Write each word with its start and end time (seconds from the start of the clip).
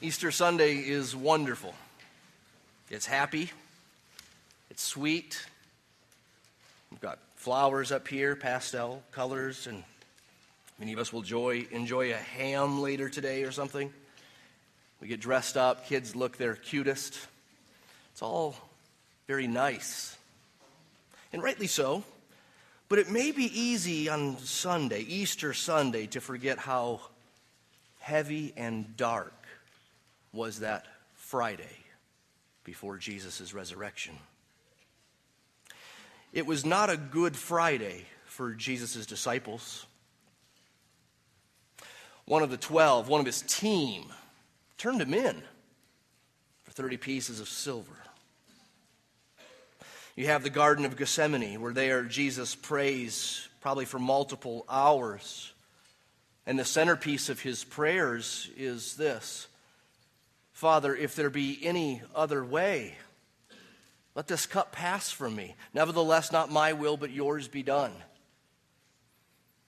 Easter 0.00 0.30
Sunday 0.30 0.76
is 0.76 1.16
wonderful. 1.16 1.74
It's 2.88 3.04
happy, 3.04 3.50
it's 4.70 4.80
sweet. 4.80 5.44
We've 6.92 7.00
got 7.00 7.18
flowers 7.34 7.90
up 7.90 8.06
here, 8.06 8.36
pastel 8.36 9.02
colors, 9.10 9.66
and 9.66 9.82
many 10.78 10.92
of 10.92 11.00
us 11.00 11.12
will 11.12 11.22
enjoy, 11.22 11.66
enjoy 11.72 12.12
a 12.12 12.16
ham 12.16 12.80
later 12.80 13.08
today 13.08 13.42
or 13.42 13.50
something. 13.50 13.92
We 15.00 15.08
get 15.08 15.18
dressed 15.18 15.56
up, 15.56 15.88
kids 15.88 16.14
look 16.14 16.36
their 16.36 16.54
cutest. 16.54 17.18
It's 18.12 18.22
all 18.22 18.54
very 19.26 19.48
nice. 19.48 20.16
And 21.32 21.42
rightly 21.42 21.66
so. 21.66 22.04
But 22.88 23.00
it 23.00 23.10
may 23.10 23.32
be 23.32 23.46
easy 23.46 24.08
on 24.08 24.38
Sunday, 24.38 25.00
Easter 25.00 25.52
Sunday, 25.52 26.06
to 26.06 26.20
forget 26.20 26.58
how 26.58 27.00
heavy 27.98 28.52
and 28.56 28.96
dark 28.96 29.34
was 30.32 30.60
that 30.60 30.86
Friday 31.14 31.84
before 32.64 32.96
Jesus' 32.96 33.52
resurrection. 33.52 34.14
It 36.32 36.46
was 36.46 36.64
not 36.64 36.90
a 36.90 36.96
good 36.96 37.36
Friday 37.36 38.04
for 38.26 38.52
Jesus' 38.52 39.06
disciples. 39.06 39.86
One 42.26 42.42
of 42.42 42.50
the 42.50 42.56
twelve, 42.56 43.08
one 43.08 43.20
of 43.20 43.26
his 43.26 43.42
team, 43.42 44.12
turned 44.76 45.00
him 45.00 45.14
in 45.14 45.42
for 46.62 46.70
30 46.70 46.98
pieces 46.98 47.40
of 47.40 47.48
silver. 47.48 47.96
You 50.14 50.26
have 50.26 50.42
the 50.42 50.50
Garden 50.50 50.84
of 50.84 50.96
Gethsemane, 50.96 51.60
where 51.60 51.72
there 51.72 52.04
Jesus 52.04 52.54
prays 52.54 53.48
probably 53.60 53.84
for 53.84 53.98
multiple 53.98 54.64
hours. 54.68 55.52
And 56.46 56.58
the 56.58 56.64
centerpiece 56.64 57.28
of 57.28 57.40
his 57.40 57.64
prayers 57.64 58.50
is 58.56 58.96
this 58.96 59.47
Father, 60.58 60.92
if 60.96 61.14
there 61.14 61.30
be 61.30 61.60
any 61.62 62.02
other 62.16 62.44
way, 62.44 62.96
let 64.16 64.26
this 64.26 64.44
cup 64.44 64.72
pass 64.72 65.08
from 65.08 65.36
me. 65.36 65.54
Nevertheless, 65.72 66.32
not 66.32 66.50
my 66.50 66.72
will, 66.72 66.96
but 66.96 67.12
yours 67.12 67.46
be 67.46 67.62
done. 67.62 67.92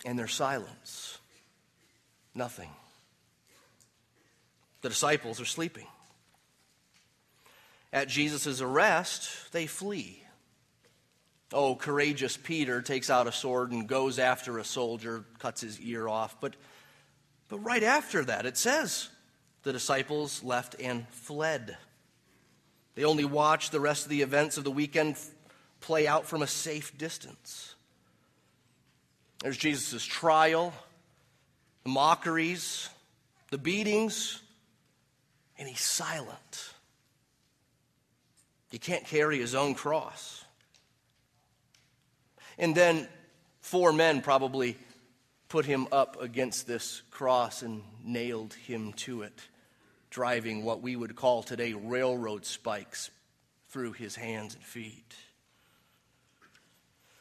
And 0.05 0.19
there's 0.19 0.34
silence. 0.34 1.19
Nothing. 2.34 2.70
The 4.80 4.88
disciples 4.88 5.41
are 5.41 5.44
sleeping. 5.44 5.86
At 7.92 8.08
Jesus' 8.08 8.60
arrest, 8.60 9.52
they 9.52 9.69
flee. 9.69 10.20
Oh, 11.52 11.77
courageous 11.77 12.36
Peter 12.36 12.82
takes 12.82 13.10
out 13.10 13.28
a 13.28 13.32
sword 13.32 13.70
and 13.70 13.86
goes 13.86 14.19
after 14.19 14.58
a 14.58 14.64
soldier, 14.64 15.25
cuts 15.38 15.60
his 15.60 15.80
ear 15.80 16.08
off. 16.08 16.41
But, 16.41 16.56
but 17.48 17.60
right 17.60 17.84
after 17.84 18.25
that, 18.25 18.44
it 18.44 18.56
says 18.56 19.08
the 19.62 19.72
disciples 19.72 20.42
left 20.42 20.77
and 20.80 21.08
fled. 21.08 21.77
They 22.94 23.05
only 23.05 23.25
watched 23.25 23.72
the 23.72 23.80
rest 23.80 24.05
of 24.05 24.11
the 24.11 24.22
events 24.22 24.56
of 24.56 24.64
the 24.64 24.70
weekend 24.70 25.16
play 25.80 26.06
out 26.06 26.27
from 26.27 26.42
a 26.42 26.47
safe 26.47 26.97
distance. 26.98 27.75
There's 29.42 29.56
Jesus' 29.56 30.05
trial, 30.05 30.75
the 31.84 31.91
mockeries, 31.91 32.88
the 33.50 33.58
beatings, 33.58 34.42
and 35.58 35.69
he's 35.69 35.81
silent. 35.81 36.75
He 38.70 38.78
can't 38.78 39.05
carry 39.05 39.38
his 39.38 39.55
own 39.55 39.75
cross. 39.75 40.44
And 42.58 42.75
then 42.75 43.08
four 43.61 43.92
men 43.92 44.20
probably 44.20 44.77
put 45.50 45.66
him 45.66 45.88
up 45.90 46.22
against 46.22 46.66
this 46.66 47.02
cross 47.10 47.62
and 47.62 47.82
nailed 48.04 48.54
him 48.54 48.92
to 48.94 49.22
it, 49.22 49.42
driving 50.08 50.64
what 50.64 50.80
we 50.80 50.94
would 50.96 51.16
call 51.16 51.42
today 51.42 51.74
railroad 51.74 52.46
spikes 52.46 53.10
through 53.68 53.92
his 53.92 54.14
hands 54.14 54.54
and 54.54 54.62
feet. 54.62 55.14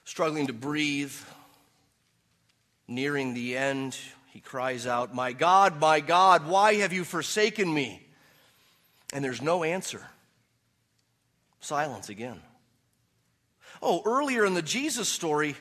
Struggling 0.05 0.47
to 0.47 0.53
breathe, 0.53 1.13
nearing 2.87 3.33
the 3.33 3.57
end, 3.57 3.97
he 4.27 4.39
cries 4.39 4.85
out, 4.85 5.13
My 5.13 5.33
God, 5.33 5.79
my 5.79 5.99
God, 5.99 6.47
why 6.47 6.75
have 6.75 6.93
you 6.93 7.03
forsaken 7.03 7.71
me? 7.73 8.05
And 9.11 9.25
there's 9.25 9.41
no 9.41 9.63
answer. 9.63 10.07
Silence 11.61 12.09
again. 12.09 12.39
Oh, 13.81 14.03
earlier 14.05 14.45
in 14.45 14.53
the 14.53 14.61
Jesus 14.61 15.09
story, 15.09 15.55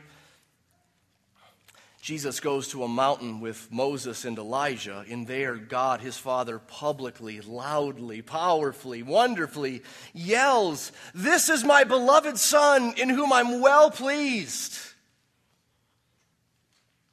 Jesus 2.00 2.38
goes 2.38 2.68
to 2.68 2.84
a 2.84 2.88
mountain 2.88 3.40
with 3.40 3.68
Moses 3.72 4.24
and 4.24 4.38
Elijah, 4.38 5.04
and 5.10 5.26
there 5.26 5.56
God, 5.56 6.00
his 6.00 6.16
Father, 6.16 6.58
publicly, 6.58 7.40
loudly, 7.40 8.22
powerfully, 8.22 9.02
wonderfully 9.02 9.82
yells, 10.14 10.92
This 11.12 11.48
is 11.48 11.64
my 11.64 11.84
beloved 11.84 12.38
Son 12.38 12.94
in 12.96 13.08
whom 13.08 13.32
I'm 13.32 13.60
well 13.60 13.90
pleased. 13.90 14.78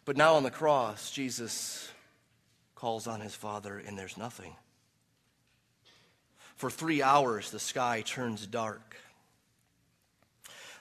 But 0.06 0.18
now 0.18 0.35
on 0.35 0.44
the 0.44 0.51
cross, 0.51 1.09
Jesus 1.09 1.90
calls 2.75 3.07
on 3.07 3.22
his 3.22 3.34
Father, 3.34 3.79
and 3.79 3.97
there's 3.97 4.18
nothing. 4.18 4.56
For 6.56 6.69
three 6.69 7.01
hours, 7.01 7.50
the 7.50 7.59
sky 7.59 8.03
turns 8.06 8.45
dark 8.45 8.95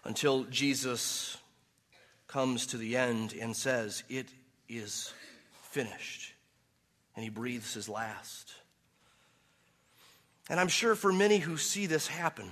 until 0.04 0.44
Jesus 0.44 1.38
comes 2.34 2.66
to 2.66 2.76
the 2.76 2.96
end 2.96 3.32
and 3.40 3.54
says, 3.54 4.02
It 4.08 4.26
is 4.68 5.12
finished. 5.70 6.32
And 7.14 7.22
he 7.22 7.30
breathes 7.30 7.72
his 7.72 7.88
last. 7.88 8.52
And 10.50 10.58
I'm 10.58 10.66
sure 10.66 10.96
for 10.96 11.12
many 11.12 11.38
who 11.38 11.56
see 11.56 11.86
this 11.86 12.08
happen, 12.08 12.50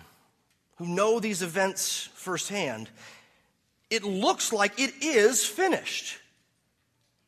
who 0.76 0.86
know 0.86 1.18
these 1.18 1.42
events 1.42 2.08
firsthand, 2.14 2.90
it 3.90 4.04
looks 4.04 4.52
like 4.52 4.78
it 4.78 5.02
is 5.02 5.44
finished. 5.44 6.16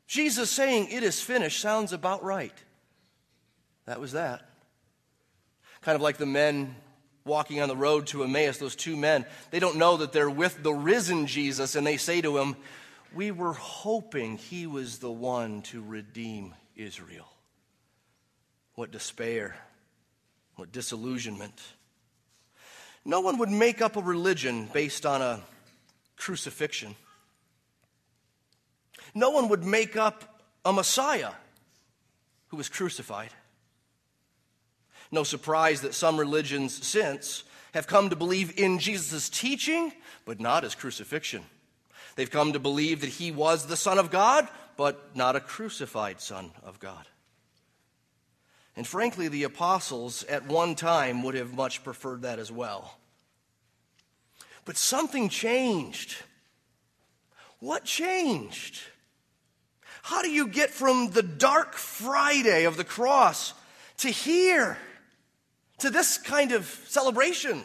Jesus 0.07 0.49
saying 0.49 0.87
it 0.93 1.03
is 1.03 1.21
finished 1.21 1.61
sounds 1.61 1.93
about 1.93 2.23
right. 2.23 2.57
That 3.87 4.01
was 4.01 4.13
that. 4.13 4.49
Kind 5.83 5.97
of 5.97 6.03
like 6.03 6.19
the 6.19 6.25
men 6.25 6.77
walking 7.25 7.61
on 7.61 7.69
the 7.69 7.77
road 7.77 8.07
to 8.09 8.23
Emmaus, 8.23 8.59
those 8.59 8.77
two 8.77 8.97
men, 8.97 9.25
they 9.51 9.59
don't 9.59 9.77
know 9.77 9.97
that 9.97 10.13
they're 10.13 10.31
with 10.31 10.63
the 10.63 10.75
risen 10.75 11.27
Jesus, 11.27 11.75
and 11.75 11.87
they 11.87 11.97
say 11.97 12.21
to 12.21 12.39
him, 12.39 12.57
We 13.15 13.31
were 13.31 13.55
hoping 13.55 14.37
he 14.37 14.67
was 14.67 14.99
the 14.99 15.11
one 15.11 15.63
to 15.63 15.83
redeem 15.83 16.55
Israel. 16.77 17.29
What 18.75 18.91
despair, 18.91 19.57
what 20.57 20.73
disillusionment. 20.73 21.61
No 23.05 23.21
one 23.21 23.39
would 23.39 23.51
make 23.51 23.81
up 23.81 23.97
a 23.97 24.03
religion 24.03 24.69
based 24.73 25.07
on 25.07 25.23
a 25.23 25.41
crucifixion. 26.17 26.97
No 29.15 29.31
one 29.31 29.49
would 29.49 29.65
make 29.65 29.97
up 29.97 30.43
a 30.65 30.73
Messiah 30.73 31.33
who 32.49 32.57
was 32.57 32.69
crucified. 32.69 33.31
No 35.15 35.23
surprise 35.23 35.83
that 35.83 35.95
some 35.95 36.19
religions 36.19 36.85
since 36.85 37.45
have 37.73 37.87
come 37.87 38.11
to 38.11 38.17
believe 38.17 38.59
in 38.59 38.81
Jesus' 38.81 39.29
teaching, 39.29 39.93
but 40.25 40.41
not 40.41 40.65
his 40.65 40.75
crucifixion. 40.75 41.45
They've 42.17 42.29
come 42.29 42.53
to 42.53 42.59
believe 42.59 43.01
that 43.03 43.11
he 43.11 43.31
was 43.31 43.67
the 43.67 43.77
Son 43.77 44.01
of 44.01 44.11
God, 44.11 44.49
but 44.77 45.15
not 45.15 45.37
a 45.37 45.41
crucified 45.41 46.21
Son 46.21 46.51
of 46.65 46.81
God. 46.81 47.07
And 48.75 48.85
frankly, 48.85 49.29
the 49.29 49.45
apostles 49.45 50.25
at 50.25 50.49
one 50.49 50.75
time 50.75 51.23
would 51.23 51.37
have 51.37 51.55
much 51.55 51.85
preferred 51.85 52.23
that 52.23 52.41
as 52.41 52.51
well. 52.51 52.99
But 54.65 54.77
something 54.77 55.29
changed. 55.29 56.17
What 57.61 57.85
changed? 57.85 58.81
How 60.03 60.23
do 60.23 60.29
you 60.29 60.49
get 60.49 60.71
from 60.71 61.13
the 61.13 61.23
dark 61.23 61.75
Friday 61.75 62.65
of 62.65 62.77
the 62.77 62.83
cross 62.83 63.55
to 63.99 64.09
here? 64.09 64.77
To 65.79 65.91
this 65.91 66.19
kind 66.19 66.53
of 66.53 66.67
celebration? 66.87 67.63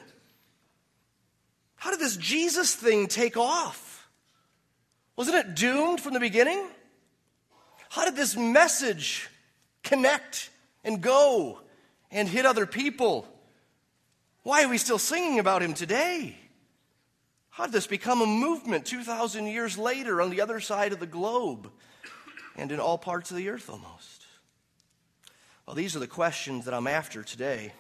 How 1.76 1.92
did 1.92 2.00
this 2.00 2.18
Jesus 2.18 2.76
thing 2.76 3.08
take 3.08 3.38
off? 3.38 4.10
Wasn't 5.16 5.36
it 5.36 5.56
doomed 5.56 6.02
from 6.02 6.14
the 6.14 6.20
beginning? 6.20 6.66
How 7.90 8.06
did 8.06 8.16
this 8.16 8.36
message 8.36 9.30
connect 9.84 10.50
and 10.84 11.02
go 11.02 11.62
and 12.12 12.28
hit 12.28 12.46
other 12.46 12.66
people? 12.66 13.28
Why 14.44 14.64
are 14.64 14.70
we 14.70 14.78
still 14.78 15.00
singing 15.00 15.40
about 15.40 15.62
him 15.62 15.74
today? 15.74 16.38
How 17.50 17.66
did 17.66 17.74
this 17.74 17.88
become 17.88 18.22
a 18.22 18.26
movement 18.26 18.86
2,000 18.86 19.48
years 19.48 19.78
later 19.78 20.22
on 20.22 20.30
the 20.30 20.42
other 20.42 20.60
side 20.60 20.94
of 20.94 21.00
the 21.00 21.08
globe 21.08 21.70
and 22.56 22.72
in 22.72 22.80
all 22.80 22.98
parts 22.98 23.32
of 23.32 23.38
the 23.38 23.50
earth 23.50 23.70
almost? 23.70 24.26
Well, 25.66 25.76
these 25.76 25.96
are 25.96 26.00
the 26.00 26.08
questions 26.08 26.66
that 26.66 26.74
I'm 26.74 26.88
after 26.88 27.24
today. 27.24 27.74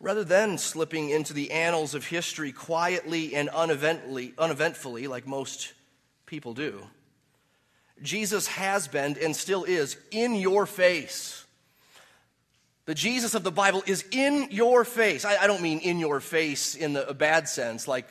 Rather 0.00 0.24
than 0.24 0.58
slipping 0.58 1.10
into 1.10 1.32
the 1.32 1.50
annals 1.50 1.94
of 1.94 2.06
history 2.06 2.52
quietly 2.52 3.34
and 3.34 3.48
uneventfully, 3.48 4.34
uneventfully 4.38 5.06
like 5.06 5.26
most 5.26 5.72
people 6.26 6.52
do, 6.52 6.82
Jesus 8.02 8.46
has 8.46 8.88
been 8.88 9.16
and 9.22 9.34
still 9.34 9.64
is 9.64 9.96
in 10.10 10.34
your 10.34 10.66
face. 10.66 11.44
The 12.84 12.94
Jesus 12.94 13.34
of 13.34 13.42
the 13.42 13.50
Bible 13.50 13.82
is 13.86 14.04
in 14.12 14.48
your 14.50 14.84
face. 14.84 15.24
I, 15.24 15.36
I 15.38 15.46
don't 15.46 15.62
mean 15.62 15.80
in 15.80 15.98
your 15.98 16.20
face 16.20 16.74
in 16.74 16.92
the, 16.92 17.08
a 17.08 17.14
bad 17.14 17.48
sense, 17.48 17.88
like 17.88 18.06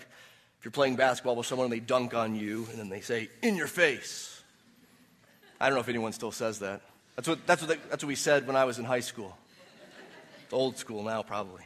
if 0.60 0.66
you're 0.66 0.72
playing 0.72 0.96
basketball 0.96 1.36
with 1.36 1.46
someone 1.46 1.66
and 1.66 1.74
they 1.74 1.80
dunk 1.80 2.14
on 2.14 2.36
you 2.36 2.68
and 2.72 2.80
then 2.80 2.90
they 2.90 3.02
say, 3.02 3.30
in 3.42 3.56
your 3.56 3.68
face. 3.68 4.42
I 5.62 5.68
don't 5.68 5.76
know 5.76 5.82
if 5.82 5.88
anyone 5.88 6.12
still 6.12 6.32
says 6.32 6.60
that. 6.60 6.82
That's 7.16 7.28
what, 7.28 7.46
that's 7.48 7.62
what, 7.62 7.70
they, 7.70 7.78
that's 7.90 8.04
what 8.04 8.10
we 8.10 8.16
said 8.16 8.48
when 8.48 8.56
I 8.56 8.66
was 8.66 8.80
in 8.80 8.86
high 8.86 9.00
school. 9.00 9.38
It's 10.44 10.54
old 10.54 10.78
school 10.78 11.04
now, 11.04 11.24
probably. 11.24 11.64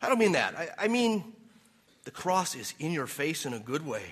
I 0.00 0.08
don't 0.08 0.18
mean 0.18 0.32
that. 0.32 0.56
I, 0.56 0.84
I 0.84 0.88
mean, 0.88 1.24
the 2.04 2.10
cross 2.10 2.54
is 2.54 2.74
in 2.78 2.92
your 2.92 3.06
face 3.06 3.46
in 3.46 3.52
a 3.52 3.58
good 3.58 3.86
way. 3.86 4.02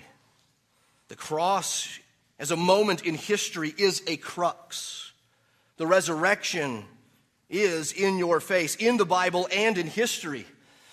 The 1.09 1.17
cross, 1.17 1.99
as 2.39 2.51
a 2.51 2.57
moment 2.57 3.05
in 3.05 3.15
history, 3.15 3.73
is 3.77 4.03
a 4.07 4.17
crux. 4.17 5.13
The 5.77 5.87
resurrection 5.87 6.85
is 7.49 7.93
in 7.93 8.19
your 8.19 8.41
face, 8.41 8.75
in 8.75 8.97
the 8.97 9.07
Bible 9.07 9.49
and 9.53 9.79
in 9.79 9.87
history. 9.87 10.47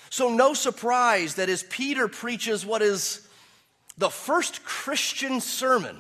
So, 0.10 0.30
no 0.30 0.54
surprise 0.54 1.36
that 1.36 1.50
as 1.50 1.64
Peter 1.64 2.08
preaches 2.08 2.66
what 2.66 2.84
is 2.84 3.28
the 3.98 4.10
first 4.10 4.64
Christian 4.64 5.42
sermon 5.42 6.00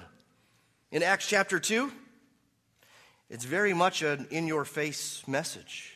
in 0.91 1.01
Acts 1.01 1.27
chapter 1.27 1.59
2, 1.59 1.91
it's 3.29 3.45
very 3.45 3.73
much 3.73 4.03
an 4.03 4.27
in 4.29 4.45
your 4.45 4.65
face 4.65 5.27
message. 5.27 5.92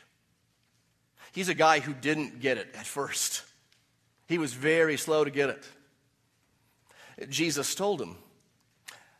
He's 1.37 1.49
a 1.49 1.53
guy 1.53 1.81
who 1.81 1.93
didn't 1.93 2.39
get 2.39 2.57
it 2.57 2.73
at 2.73 2.87
first, 2.87 3.43
he 4.27 4.39
was 4.39 4.55
very 4.55 4.97
slow 4.97 5.23
to 5.23 5.29
get 5.29 5.51
it. 5.51 7.29
Jesus 7.29 7.75
told 7.75 8.01
him, 8.01 8.15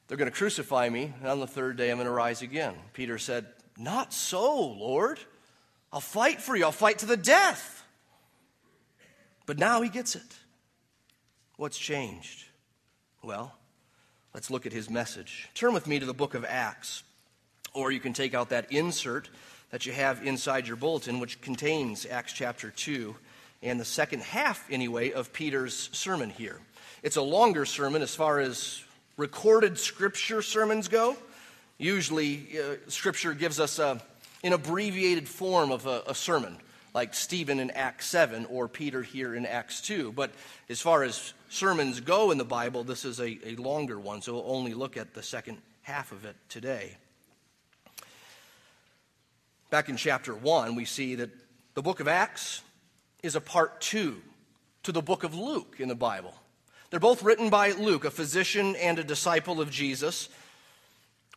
They're 0.08 0.18
going 0.18 0.32
to 0.32 0.36
crucify 0.36 0.90
me, 0.90 1.14
and 1.20 1.28
on 1.28 1.40
the 1.40 1.46
third 1.46 1.78
day 1.78 1.92
I'm 1.92 1.98
going 1.98 2.08
to 2.08 2.12
rise 2.12 2.42
again. 2.42 2.74
Peter 2.94 3.20
said, 3.20 3.46
Not 3.78 4.14
so, 4.14 4.60
Lord. 4.60 5.20
I'll 5.94 6.00
fight 6.00 6.42
for 6.42 6.56
you, 6.56 6.66
I'll 6.66 6.72
fight 6.72 6.98
to 7.00 7.06
the 7.06 7.18
death. 7.18 7.86
But 9.46 9.60
now 9.60 9.84
he 9.84 9.90
gets 9.90 10.16
it. 10.16 10.38
What's 11.58 11.78
changed? 11.78 12.46
Well, 13.22 13.54
let's 14.34 14.50
look 14.50 14.66
at 14.66 14.74
his 14.74 14.90
message. 14.90 15.50
Turn 15.54 15.72
with 15.72 15.86
me 15.86 16.00
to 16.00 16.06
the 16.08 16.16
book 16.16 16.34
of 16.34 16.44
Acts. 16.46 17.04
Or 17.74 17.92
you 17.92 18.00
can 18.00 18.14
take 18.14 18.34
out 18.34 18.50
that 18.50 18.72
insert 18.72 19.30
that 19.72 19.86
you 19.86 19.92
have 19.92 20.26
inside 20.26 20.68
your 20.68 20.78
bulletin, 20.78 21.20
which 21.20 21.42
contains 21.42 22.06
Acts 22.06 22.34
chapter 22.34 22.72
2 22.72 23.16
and 23.64 23.80
the 23.80 23.86
second 23.86 24.22
half, 24.22 24.66
anyway, 24.70 25.12
of 25.12 25.34
Peter's 25.34 25.90
sermon 25.92 26.30
here. 26.30 26.60
It's 27.04 27.16
a 27.16 27.22
longer 27.22 27.66
sermon 27.66 28.02
as 28.02 28.14
far 28.16 28.40
as 28.40 28.84
recorded 29.18 29.78
scripture 29.78 30.42
sermons 30.42 30.88
go. 30.88 31.18
Usually, 31.78 32.48
uh, 32.60 32.76
scripture 32.88 33.34
gives 33.34 33.60
us 33.60 33.80
a, 33.80 34.02
an 34.44 34.54
abbreviated 34.54 35.28
form 35.28 35.72
of 35.72 35.86
a, 35.86 36.04
a 36.08 36.16
sermon, 36.16 36.58
like 36.94 37.14
Stephen 37.14 37.60
in 37.60 37.72
Acts 37.72 38.08
7 38.08 38.46
or 38.46 38.68
Peter 38.68 39.02
here 39.02 39.36
in 39.36 39.46
Acts 39.46 39.82
2. 39.82 40.12
But 40.12 40.32
as 40.70 40.82
far 40.82 41.04
as 41.04 41.34
sermons 41.50 42.00
go 42.00 42.32
in 42.32 42.38
the 42.38 42.46
Bible, 42.46 42.84
this 42.84 43.06
is 43.06 43.20
a, 43.20 43.40
a 43.46 43.56
longer 43.56 44.00
one, 44.00 44.22
so 44.22 44.34
we'll 44.34 44.52
only 44.52 44.74
look 44.74 44.98
at 44.98 45.14
the 45.14 45.24
second 45.24 45.58
half 45.82 46.12
of 46.12 46.26
it 46.26 46.36
today. 46.50 46.98
Back 49.70 49.90
in 49.90 49.98
chapter 49.98 50.34
1, 50.34 50.76
we 50.76 50.86
see 50.86 51.16
that 51.16 51.30
the 51.74 51.82
book 51.82 52.00
of 52.00 52.08
Acts 52.08 52.62
is 53.22 53.36
a 53.36 53.42
part 53.42 53.82
two 53.82 54.22
to 54.84 54.94
the 54.94 55.02
book 55.02 55.26
of 55.26 55.36
Luke 55.36 55.76
in 55.80 55.90
the 55.90 55.96
Bible. 55.96 56.34
They're 56.90 57.02
both 57.02 57.22
written 57.22 57.50
by 57.50 57.72
Luke, 57.72 58.06
a 58.06 58.12
physician 58.12 58.78
and 58.78 58.98
a 58.98 59.04
disciple 59.04 59.60
of 59.60 59.70
Jesus. 59.70 60.30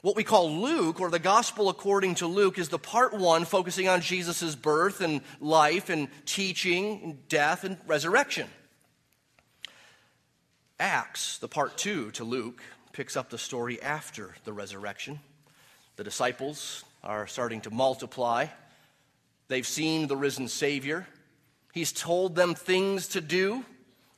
What 0.02 0.14
we 0.14 0.22
call 0.22 0.48
Luke, 0.48 1.00
or 1.00 1.10
the 1.10 1.18
gospel 1.18 1.68
according 1.68 2.14
to 2.16 2.28
Luke, 2.28 2.56
is 2.56 2.68
the 2.68 2.78
part 2.78 3.12
one 3.12 3.44
focusing 3.44 3.88
on 3.88 4.00
Jesus' 4.00 4.54
birth 4.54 5.00
and 5.00 5.22
life 5.40 5.90
and 5.90 6.06
teaching 6.24 7.00
and 7.02 7.28
death 7.28 7.64
and 7.64 7.78
resurrection. 7.88 8.46
Acts, 10.78 11.38
the 11.38 11.48
part 11.48 11.76
two 11.76 12.12
to 12.12 12.22
Luke, 12.22 12.62
picks 12.92 13.16
up 13.16 13.28
the 13.28 13.38
story 13.38 13.82
after 13.82 14.36
the 14.44 14.52
resurrection. 14.52 15.18
The 15.96 16.04
disciples 16.04 16.84
are 17.02 17.26
starting 17.26 17.60
to 17.62 17.70
multiply. 17.70 18.46
They've 19.48 19.66
seen 19.66 20.06
the 20.06 20.16
risen 20.16 20.48
Savior. 20.48 21.06
He's 21.72 21.92
told 21.92 22.34
them 22.34 22.54
things 22.54 23.08
to 23.08 23.20
do, 23.20 23.64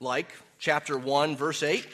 like 0.00 0.32
chapter 0.58 0.99
1, 0.99 1.37
verse 1.37 1.62
8. 1.62 1.87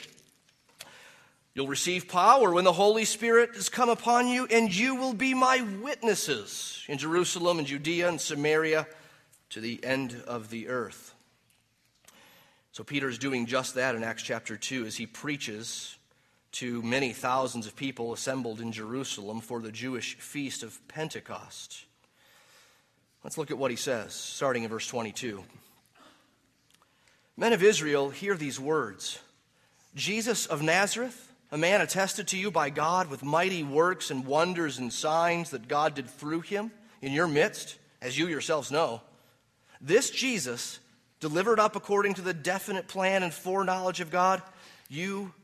You'll 1.53 1.67
receive 1.67 2.07
power 2.07 2.53
when 2.53 2.63
the 2.63 2.73
Holy 2.73 3.05
Spirit 3.05 3.55
has 3.55 3.69
come 3.69 3.89
upon 3.89 4.27
you, 4.27 4.47
and 4.49 4.73
you 4.73 4.95
will 4.95 5.13
be 5.13 5.33
my 5.33 5.61
witnesses 5.81 6.83
in 6.87 6.97
Jerusalem 6.97 7.59
and 7.59 7.67
Judea 7.67 8.07
and 8.07 8.21
Samaria 8.21 8.87
to 9.49 9.59
the 9.59 9.83
end 9.83 10.21
of 10.27 10.49
the 10.49 10.69
earth. 10.69 11.13
So 12.71 12.83
Peter 12.83 13.09
is 13.09 13.17
doing 13.17 13.45
just 13.45 13.75
that 13.75 13.95
in 13.95 14.03
Acts 14.03 14.23
chapter 14.23 14.55
2 14.55 14.85
as 14.85 14.95
he 14.95 15.05
preaches 15.05 15.97
to 16.53 16.81
many 16.81 17.13
thousands 17.13 17.67
of 17.67 17.75
people 17.75 18.13
assembled 18.13 18.59
in 18.59 18.71
Jerusalem 18.71 19.41
for 19.41 19.61
the 19.61 19.71
Jewish 19.71 20.15
feast 20.15 20.63
of 20.63 20.85
Pentecost. 20.87 21.85
Let's 23.23 23.37
look 23.37 23.51
at 23.51 23.57
what 23.57 23.71
he 23.71 23.77
says, 23.77 24.13
starting 24.13 24.63
in 24.63 24.69
verse 24.69 24.87
22. 24.87 25.43
Men 27.37 27.53
of 27.53 27.63
Israel, 27.63 28.09
hear 28.09 28.35
these 28.35 28.59
words 28.59 29.19
Jesus 29.95 30.45
of 30.45 30.61
Nazareth, 30.61 31.31
a 31.51 31.57
man 31.57 31.81
attested 31.81 32.27
to 32.29 32.37
you 32.37 32.51
by 32.51 32.69
God 32.69 33.09
with 33.09 33.23
mighty 33.23 33.63
works 33.63 34.11
and 34.11 34.25
wonders 34.25 34.77
and 34.77 34.91
signs 34.91 35.49
that 35.49 35.67
God 35.67 35.95
did 35.95 36.09
through 36.09 36.41
him 36.41 36.71
in 37.01 37.11
your 37.11 37.27
midst, 37.27 37.77
as 38.01 38.17
you 38.17 38.27
yourselves 38.27 38.71
know. 38.71 39.01
This 39.81 40.09
Jesus, 40.09 40.79
delivered 41.19 41.59
up 41.59 41.75
according 41.75 42.15
to 42.15 42.21
the 42.21 42.33
definite 42.33 42.87
plan 42.87 43.23
and 43.23 43.33
foreknowledge 43.33 43.99
of 43.99 44.11
God, 44.11 44.41
you 44.89 45.33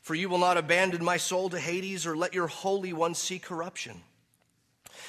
For 0.00 0.14
you 0.14 0.28
will 0.28 0.38
not 0.38 0.56
abandon 0.56 1.04
my 1.04 1.18
soul 1.18 1.50
to 1.50 1.58
Hades 1.58 2.06
or 2.06 2.16
let 2.16 2.34
your 2.34 2.46
Holy 2.46 2.92
One 2.92 3.14
see 3.14 3.38
corruption. 3.38 4.00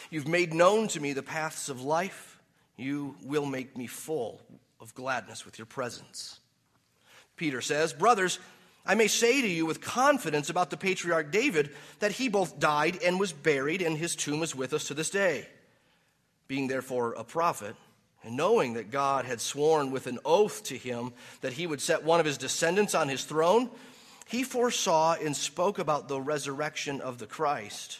You've 0.10 0.28
made 0.28 0.54
known 0.54 0.88
to 0.90 1.00
me 1.00 1.14
the 1.14 1.24
paths 1.24 1.70
of 1.70 1.82
life. 1.82 2.40
You 2.78 3.16
will 3.24 3.46
make 3.46 3.78
me 3.78 3.88
full 3.88 4.42
of 4.80 4.94
gladness 4.94 5.46
with 5.46 5.58
your 5.58 5.66
presence. 5.66 6.40
Peter 7.38 7.62
says, 7.62 7.94
Brothers, 7.94 8.40
I 8.86 8.96
may 8.96 9.08
say 9.08 9.42
to 9.42 9.48
you 9.48 9.66
with 9.66 9.80
confidence 9.80 10.50
about 10.50 10.70
the 10.70 10.78
patriarch 10.78 11.32
David 11.32 11.70
that 12.00 12.12
he 12.12 12.28
both 12.28 12.60
died 12.60 13.00
and 13.04 13.20
was 13.20 13.32
buried, 13.32 13.82
and 13.82 13.98
his 13.98 14.16
tomb 14.16 14.44
is 14.44 14.56
with 14.56 14.74
us 14.74 14.86
to 14.86 14.94
this 14.94 15.10
day. 15.10 15.48
Being 16.48 16.68
therefore 16.68 17.14
a 17.14 17.24
prophet, 17.24 17.76
and 18.24 18.36
knowing 18.36 18.74
that 18.74 18.92
God 18.92 19.26
had 19.26 19.40
sworn 19.40 19.92
with 19.92 20.08
an 20.08 20.20
oath 20.26 20.64
to 20.66 20.78
him 20.78 21.14
that 21.42 21.54
he 21.54 21.66
would 21.66 21.82
set 21.82 22.04
one 22.04 22.20
of 22.20 22.26
his 22.26 22.38
descendants 22.38 22.94
on 22.94 23.08
his 23.08 23.24
throne, 23.24 23.70
he 24.32 24.44
foresaw 24.44 25.16
and 25.22 25.36
spoke 25.36 25.78
about 25.78 26.08
the 26.08 26.22
resurrection 26.22 27.02
of 27.02 27.18
the 27.18 27.28
Christ, 27.28 28.00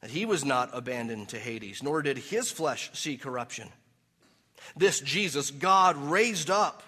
that 0.00 0.10
he 0.10 0.24
was 0.24 0.42
not 0.42 0.70
abandoned 0.72 1.28
to 1.28 1.38
Hades, 1.38 1.82
nor 1.82 2.00
did 2.00 2.16
his 2.16 2.50
flesh 2.50 2.90
see 2.94 3.18
corruption. 3.18 3.68
This 4.76 4.98
Jesus 5.00 5.50
God 5.50 5.96
raised 5.96 6.48
up, 6.48 6.82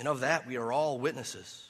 and 0.00 0.08
of 0.08 0.20
that 0.20 0.48
we 0.48 0.56
are 0.56 0.72
all 0.72 0.98
witnesses. 0.98 1.68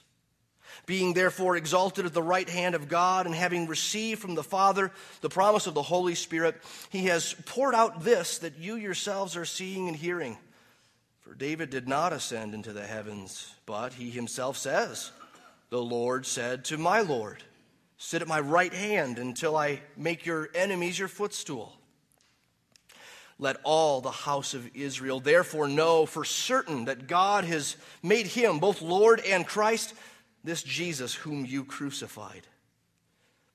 Being 0.86 1.12
therefore 1.12 1.54
exalted 1.54 2.06
at 2.06 2.14
the 2.14 2.22
right 2.22 2.48
hand 2.48 2.74
of 2.74 2.88
God, 2.88 3.26
and 3.26 3.34
having 3.34 3.66
received 3.66 4.22
from 4.22 4.34
the 4.34 4.42
Father 4.42 4.90
the 5.20 5.28
promise 5.28 5.66
of 5.66 5.74
the 5.74 5.82
Holy 5.82 6.14
Spirit, 6.14 6.56
he 6.88 7.06
has 7.06 7.34
poured 7.44 7.74
out 7.74 8.04
this 8.04 8.38
that 8.38 8.56
you 8.58 8.76
yourselves 8.76 9.36
are 9.36 9.44
seeing 9.44 9.86
and 9.88 9.96
hearing. 9.96 10.38
For 11.20 11.34
David 11.34 11.68
did 11.68 11.86
not 11.86 12.14
ascend 12.14 12.54
into 12.54 12.72
the 12.72 12.86
heavens, 12.86 13.54
but 13.66 13.92
he 13.92 14.08
himself 14.08 14.56
says, 14.56 15.10
the 15.74 15.82
Lord 15.82 16.24
said 16.24 16.64
to 16.66 16.78
my 16.78 17.00
Lord, 17.00 17.42
Sit 17.96 18.22
at 18.22 18.28
my 18.28 18.38
right 18.38 18.72
hand 18.72 19.18
until 19.18 19.56
I 19.56 19.80
make 19.96 20.24
your 20.24 20.48
enemies 20.54 20.96
your 20.96 21.08
footstool. 21.08 21.72
Let 23.40 23.56
all 23.64 24.00
the 24.00 24.12
house 24.12 24.54
of 24.54 24.70
Israel 24.76 25.18
therefore 25.18 25.66
know 25.66 26.06
for 26.06 26.24
certain 26.24 26.84
that 26.84 27.08
God 27.08 27.42
has 27.42 27.76
made 28.04 28.28
him 28.28 28.60
both 28.60 28.82
Lord 28.82 29.18
and 29.18 29.44
Christ, 29.44 29.94
this 30.44 30.62
Jesus 30.62 31.12
whom 31.12 31.44
you 31.44 31.64
crucified. 31.64 32.46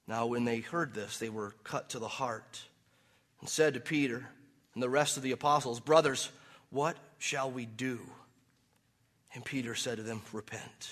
Now, 0.06 0.26
when 0.26 0.44
they 0.44 0.60
heard 0.60 0.94
this, 0.94 1.20
they 1.20 1.30
were 1.30 1.56
cut 1.64 1.92
to 1.92 2.00
the 2.00 2.10
heart 2.10 2.62
and 3.40 3.48
said 3.48 3.76
to 3.76 3.80
Peter 3.80 4.28
and 4.74 4.84
the 4.84 4.90
rest 4.90 5.16
of 5.16 5.24
the 5.24 5.32
apostles, 5.32 5.80
Brothers, 5.80 6.30
what 6.70 6.98
shall 7.18 7.50
we 7.50 7.66
do? 7.66 8.02
And 9.34 9.46
Peter 9.46 9.74
said 9.74 9.96
to 10.00 10.04
them, 10.04 10.22
Repent 10.34 10.92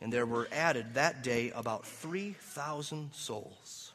and 0.00 0.12
there 0.12 0.26
were 0.26 0.48
added 0.52 0.94
that 0.94 1.22
day 1.22 1.50
about 1.54 1.84
3,000 1.86 3.10
souls. 3.12 3.92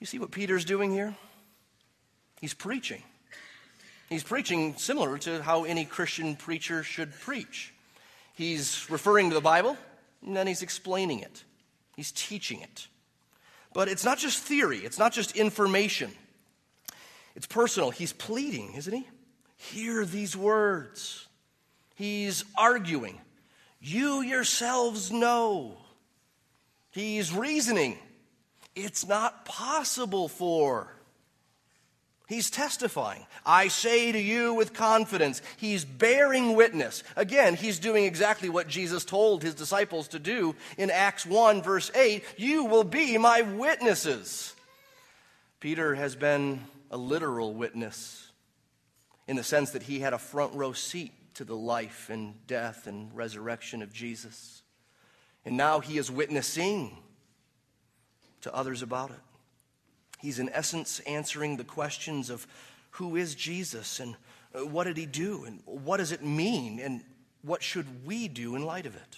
You 0.00 0.06
see 0.06 0.18
what 0.18 0.30
Peter's 0.30 0.64
doing 0.64 0.90
here? 0.90 1.14
He's 2.40 2.54
preaching. 2.54 3.02
He's 4.08 4.22
preaching 4.22 4.76
similar 4.76 5.18
to 5.18 5.42
how 5.42 5.64
any 5.64 5.84
Christian 5.84 6.36
preacher 6.36 6.82
should 6.82 7.12
preach. 7.12 7.74
He's 8.34 8.88
referring 8.88 9.30
to 9.30 9.34
the 9.34 9.40
Bible, 9.40 9.76
and 10.24 10.36
then 10.36 10.46
he's 10.46 10.62
explaining 10.62 11.20
it. 11.20 11.44
He's 11.96 12.12
teaching 12.12 12.60
it. 12.60 12.86
But 13.74 13.88
it's 13.88 14.04
not 14.04 14.18
just 14.18 14.42
theory, 14.42 14.78
it's 14.78 14.98
not 14.98 15.12
just 15.12 15.36
information. 15.36 16.12
It's 17.34 17.46
personal. 17.46 17.90
He's 17.90 18.12
pleading, 18.12 18.74
isn't 18.74 18.92
he? 18.92 19.06
Hear 19.56 20.04
these 20.04 20.36
words. 20.36 21.27
He's 21.98 22.44
arguing. 22.56 23.20
You 23.80 24.20
yourselves 24.20 25.10
know. 25.10 25.76
He's 26.92 27.34
reasoning. 27.34 27.98
It's 28.76 29.04
not 29.08 29.44
possible 29.44 30.28
for. 30.28 30.94
He's 32.28 32.50
testifying. 32.50 33.26
I 33.44 33.66
say 33.66 34.12
to 34.12 34.18
you 34.18 34.54
with 34.54 34.74
confidence, 34.74 35.42
he's 35.56 35.84
bearing 35.84 36.54
witness. 36.54 37.02
Again, 37.16 37.56
he's 37.56 37.80
doing 37.80 38.04
exactly 38.04 38.48
what 38.48 38.68
Jesus 38.68 39.04
told 39.04 39.42
his 39.42 39.56
disciples 39.56 40.06
to 40.08 40.20
do 40.20 40.54
in 40.76 40.92
Acts 40.92 41.26
1, 41.26 41.62
verse 41.62 41.90
8 41.96 42.22
You 42.36 42.66
will 42.66 42.84
be 42.84 43.18
my 43.18 43.42
witnesses. 43.42 44.54
Peter 45.58 45.96
has 45.96 46.14
been 46.14 46.60
a 46.92 46.96
literal 46.96 47.54
witness 47.54 48.30
in 49.26 49.34
the 49.34 49.42
sense 49.42 49.72
that 49.72 49.82
he 49.82 49.98
had 49.98 50.12
a 50.12 50.18
front 50.18 50.54
row 50.54 50.72
seat 50.72 51.12
to 51.38 51.44
the 51.44 51.56
life 51.56 52.10
and 52.10 52.34
death 52.48 52.88
and 52.88 53.14
resurrection 53.14 53.80
of 53.80 53.92
Jesus. 53.92 54.62
And 55.44 55.56
now 55.56 55.78
he 55.78 55.96
is 55.96 56.10
witnessing 56.10 56.98
to 58.40 58.52
others 58.52 58.82
about 58.82 59.10
it. 59.10 59.20
He's, 60.18 60.40
in 60.40 60.48
essence, 60.48 60.98
answering 61.06 61.56
the 61.56 61.62
questions 61.62 62.28
of 62.28 62.44
who 62.90 63.14
is 63.14 63.36
Jesus 63.36 64.00
and 64.00 64.16
uh, 64.52 64.66
what 64.66 64.88
did 64.88 64.96
he 64.96 65.06
do 65.06 65.44
and 65.44 65.60
what 65.64 65.98
does 65.98 66.10
it 66.10 66.24
mean 66.24 66.80
and 66.80 67.04
what 67.42 67.62
should 67.62 68.04
we 68.04 68.26
do 68.26 68.56
in 68.56 68.64
light 68.64 68.86
of 68.86 68.96
it. 68.96 69.16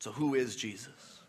So, 0.00 0.12
who 0.12 0.34
is 0.34 0.54
Jesus? 0.54 1.20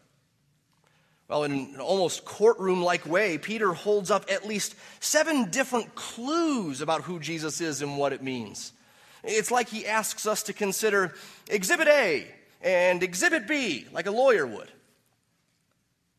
Well, 1.29 1.45
in 1.45 1.53
an 1.53 1.79
almost 1.79 2.25
courtroom 2.25 2.83
like 2.83 3.05
way, 3.05 3.37
Peter 3.37 3.71
holds 3.71 4.11
up 4.11 4.25
at 4.29 4.45
least 4.45 4.75
seven 4.99 5.49
different 5.49 5.95
clues 5.95 6.81
about 6.81 7.03
who 7.03 7.21
Jesus 7.21 7.61
is 7.61 7.81
and 7.81 7.97
what 7.97 8.11
it 8.11 8.21
means. 8.21 8.73
It's 9.23 9.51
like 9.51 9.69
he 9.69 9.85
asks 9.85 10.25
us 10.25 10.43
to 10.43 10.53
consider 10.53 11.13
Exhibit 11.49 11.87
A 11.87 12.27
and 12.61 13.03
Exhibit 13.03 13.47
B, 13.47 13.85
like 13.91 14.07
a 14.07 14.11
lawyer 14.11 14.45
would. 14.45 14.71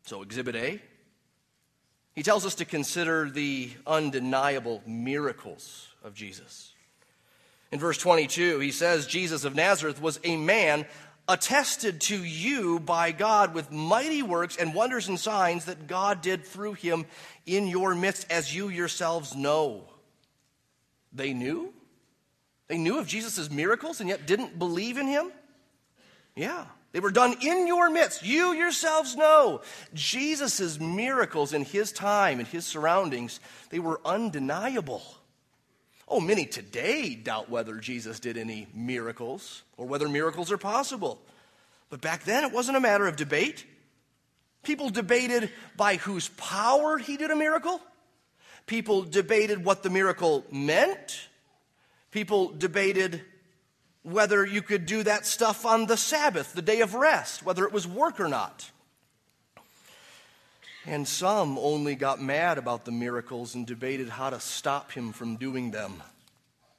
So, 0.05 0.23
Exhibit 0.23 0.57
A 0.57 0.81
he 2.15 2.23
tells 2.23 2.45
us 2.45 2.57
to 2.57 2.65
consider 2.65 3.31
the 3.31 3.71
undeniable 3.87 4.83
miracles 4.87 5.89
of 6.03 6.15
Jesus. 6.15 6.75
In 7.73 7.79
verse 7.79 7.99
22, 7.99 8.59
he 8.59 8.73
says, 8.73 9.07
Jesus 9.07 9.45
of 9.45 9.55
Nazareth 9.55 10.03
was 10.03 10.19
a 10.25 10.37
man 10.37 10.87
attested 11.29 12.01
to 12.01 12.23
you 12.23 12.81
by 12.81 13.13
God 13.13 13.55
with 13.55 13.71
mighty 13.71 14.23
works 14.23 14.57
and 14.57 14.75
wonders 14.75 15.09
and 15.09 15.19
signs 15.19 15.67
that 15.67 15.87
God 15.87 16.21
did 16.21 16.45
through 16.45 16.73
him 16.75 17.07
in 17.47 17.69
your 17.69 17.95
midst, 17.95 18.27
as 18.31 18.55
you 18.55 18.69
yourselves 18.69 19.37
know. 19.37 19.85
They 21.13 21.33
knew? 21.33 21.73
They 22.71 22.79
knew 22.79 23.01
of 23.01 23.09
Jesus' 23.09 23.51
miracles 23.51 23.99
and 23.99 24.09
yet 24.09 24.29
didn't 24.29 24.57
believe 24.57 24.97
in 24.97 25.09
him? 25.09 25.33
Yeah. 26.37 26.67
They 26.93 27.01
were 27.01 27.11
done 27.11 27.35
in 27.43 27.67
your 27.67 27.91
midst. 27.91 28.25
You 28.25 28.53
yourselves 28.53 29.17
know 29.17 29.63
Jesus' 29.93 30.79
miracles 30.79 31.53
in 31.53 31.65
his 31.65 31.91
time 31.91 32.39
and 32.39 32.47
his 32.47 32.65
surroundings, 32.65 33.41
they 33.71 33.81
were 33.81 34.01
undeniable. 34.05 35.03
Oh, 36.07 36.21
many 36.21 36.47
today 36.47 37.17
doubt 37.17 37.51
whether 37.51 37.75
Jesus 37.75 38.21
did 38.21 38.37
any 38.37 38.69
miracles 38.73 39.65
or 39.77 39.87
whether 39.87 40.09
miracles 40.09 40.53
are 40.53 40.59
possible. 40.59 41.21
But 41.89 42.01
back 42.01 42.23
then, 42.23 42.45
it 42.45 42.53
wasn't 42.53 42.77
a 42.77 42.81
matter 42.81 43.09
of 43.09 43.17
debate. 43.17 43.67
People 44.63 44.91
debated 44.91 45.51
by 45.77 45.97
whose 45.97 46.29
power 46.29 46.99
he 46.99 47.17
did 47.17 47.33
a 47.33 47.37
miracle. 47.37 47.81
People 48.67 49.03
debated 49.03 49.65
what 49.65 49.83
the 49.83 49.91
miracle 49.91 50.45
meant. 50.53 51.27
People 52.11 52.49
debated 52.49 53.23
whether 54.03 54.45
you 54.45 54.63
could 54.63 54.87
do 54.87 55.03
that 55.03 55.27
stuff 55.27 55.67
on 55.67 55.87
the 55.87 55.97
Sabbath, 55.97 56.53
the 56.55 56.63
day 56.63 56.81
of 56.81 56.95
rest, 56.95 57.45
whether 57.45 57.65
it 57.65 57.73
was 57.73 57.87
work 57.87 58.19
or 58.19 58.29
not. 58.29 58.71
And 60.87 61.07
some 61.07 61.59
only 61.59 61.95
got 61.95 62.23
mad 62.23 62.57
about 62.57 62.85
the 62.85 62.93
miracles 62.93 63.55
and 63.55 63.67
debated 63.67 64.09
how 64.09 64.31
to 64.31 64.41
stop 64.41 64.93
him 64.93 65.13
from 65.13 65.37
doing 65.37 65.71
them 65.71 66.03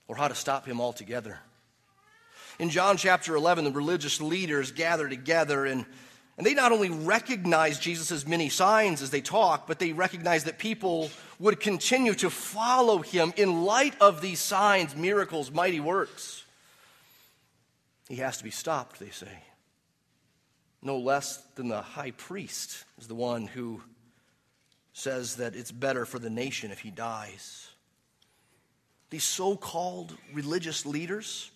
or 0.08 0.16
how 0.16 0.28
to 0.28 0.36
stop 0.36 0.66
him 0.66 0.82
altogether. 0.82 1.40
In 2.58 2.70
John 2.70 2.98
chapter 2.98 3.36
11, 3.36 3.64
the 3.64 3.72
religious 3.72 4.20
leaders 4.20 4.72
gather 4.72 5.08
together 5.08 5.66
and, 5.66 5.86
and 6.42 6.46
they 6.48 6.56
not 6.56 6.72
only 6.72 6.90
recognize 6.90 7.78
Jesus' 7.78 8.26
many 8.26 8.50
signs 8.50 9.04
as 9.04 9.12
they 9.12 9.22
talk, 9.22 9.68
but 9.68 9.78
they 9.78 9.94
recognize 9.94 10.46
that 10.46 10.58
people 10.58 11.12
would 11.38 11.60
continue 11.60 12.16
to 12.16 12.32
follow 12.32 12.98
him 12.98 13.32
in 13.38 13.64
light 13.64 13.94
of 14.02 14.22
these 14.22 14.40
signs, 14.40 14.96
miracles, 14.96 15.52
mighty 15.52 15.80
works. 15.80 16.44
He 18.10 18.16
has 18.16 18.40
to 18.40 18.44
be 18.44 18.50
stopped, 18.50 19.00
they 19.00 19.12
say. 19.12 19.44
No 20.82 20.98
less 20.98 21.38
than 21.54 21.68
the 21.68 21.84
high 21.84 22.10
priest 22.10 22.86
is 23.00 23.08
the 23.08 23.14
one 23.14 23.46
who 23.46 23.84
says 24.94 25.36
that 25.36 25.56
it's 25.56 25.72
better 25.72 26.08
for 26.08 26.18
the 26.18 26.32
nation 26.32 26.72
if 26.72 26.80
he 26.80 26.90
dies. 26.90 27.70
These 29.12 29.26
so 29.26 29.56
called 29.56 30.18
religious 30.34 30.88
leaders 30.88 31.51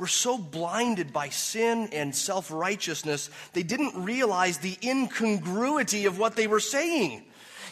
were 0.00 0.06
so 0.06 0.38
blinded 0.38 1.12
by 1.12 1.28
sin 1.28 1.90
and 1.92 2.16
self 2.16 2.50
righteousness, 2.50 3.28
they 3.52 3.62
didn't 3.62 4.02
realize 4.02 4.58
the 4.58 4.78
incongruity 4.82 6.06
of 6.06 6.18
what 6.18 6.34
they 6.34 6.46
were 6.46 6.58
saying. 6.58 7.22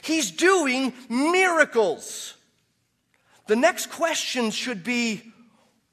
He's 0.02 0.30
doing 0.30 0.92
miracles. 1.08 2.34
The 3.46 3.56
next 3.56 3.90
question 3.90 4.50
should 4.50 4.84
be 4.84 5.22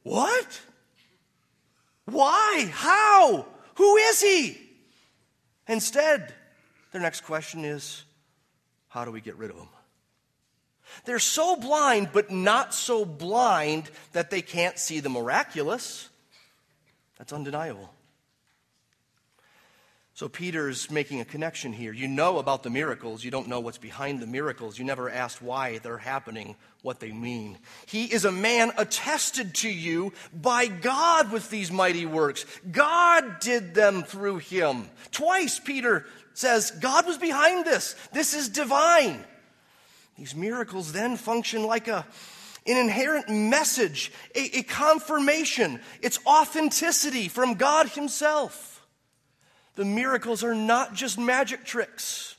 what? 0.04 0.62
Why? 2.04 2.70
How? 2.72 3.46
Who 3.76 3.96
is 3.96 4.22
he? 4.22 4.60
Instead, 5.68 6.34
their 6.92 7.02
next 7.02 7.22
question 7.22 7.64
is 7.64 8.04
how 8.90 9.06
do 9.06 9.12
we 9.12 9.22
get 9.22 9.38
rid 9.38 9.52
of 9.52 9.58
him? 9.58 9.70
They're 11.06 11.18
so 11.20 11.56
blind, 11.56 12.10
but 12.14 12.30
not 12.30 12.74
so 12.74 13.06
blind 13.06 13.90
that 14.12 14.30
they 14.30 14.42
can't 14.42 14.78
see 14.78 15.00
the 15.00 15.10
miraculous. 15.10 16.10
That's 17.18 17.34
undeniable. 17.34 17.94
So 20.16 20.30
Peter's 20.30 20.90
making 20.90 21.20
a 21.20 21.26
connection 21.26 21.74
here. 21.74 21.92
You 21.92 22.08
know 22.08 22.38
about 22.38 22.64
the 22.64 22.70
miracles, 22.70 23.26
you 23.26 23.32
don't 23.32 23.50
know 23.50 23.60
what's 23.60 23.78
behind 23.78 24.22
the 24.22 24.28
miracles. 24.28 24.80
You 24.80 24.86
never 24.86 25.10
asked 25.10 25.42
why 25.42 25.80
they're 25.80 25.98
happening, 25.98 26.56
what 26.84 27.02
they 27.02 27.12
mean. 27.12 27.58
He 27.86 28.06
is 28.06 28.24
a 28.24 28.32
man 28.32 28.72
attested 28.78 29.54
to 29.56 29.70
you 29.70 30.14
by 30.34 30.68
God 30.68 31.34
with 31.34 31.50
these 31.50 31.70
mighty 31.70 32.06
works. 32.06 32.46
God 32.72 33.42
did 33.42 33.74
them 33.74 34.04
through 34.04 34.38
him. 34.38 34.90
Twice 35.12 35.60
Peter 35.60 36.06
says, 36.34 36.72
God 36.72 37.06
was 37.06 37.18
behind 37.18 37.66
this. 37.66 37.98
This 38.14 38.34
is 38.34 38.48
divine. 38.48 39.22
These 40.18 40.34
miracles 40.34 40.94
then 40.94 41.18
function 41.18 41.66
like 41.66 41.90
a 41.90 42.06
an 42.66 42.78
inherent 42.78 43.30
message, 43.30 44.12
a, 44.34 44.60
a 44.60 44.64
confirmation. 44.64 45.80
It's 46.02 46.20
authenticity 46.26 47.28
from 47.28 47.56
God 47.56 47.90
Himself. 47.90 48.86
The 49.76 49.86
miracles 49.86 50.44
are 50.44 50.56
not 50.56 50.94
just 50.94 51.20
magic 51.20 51.66
tricks 51.66 52.36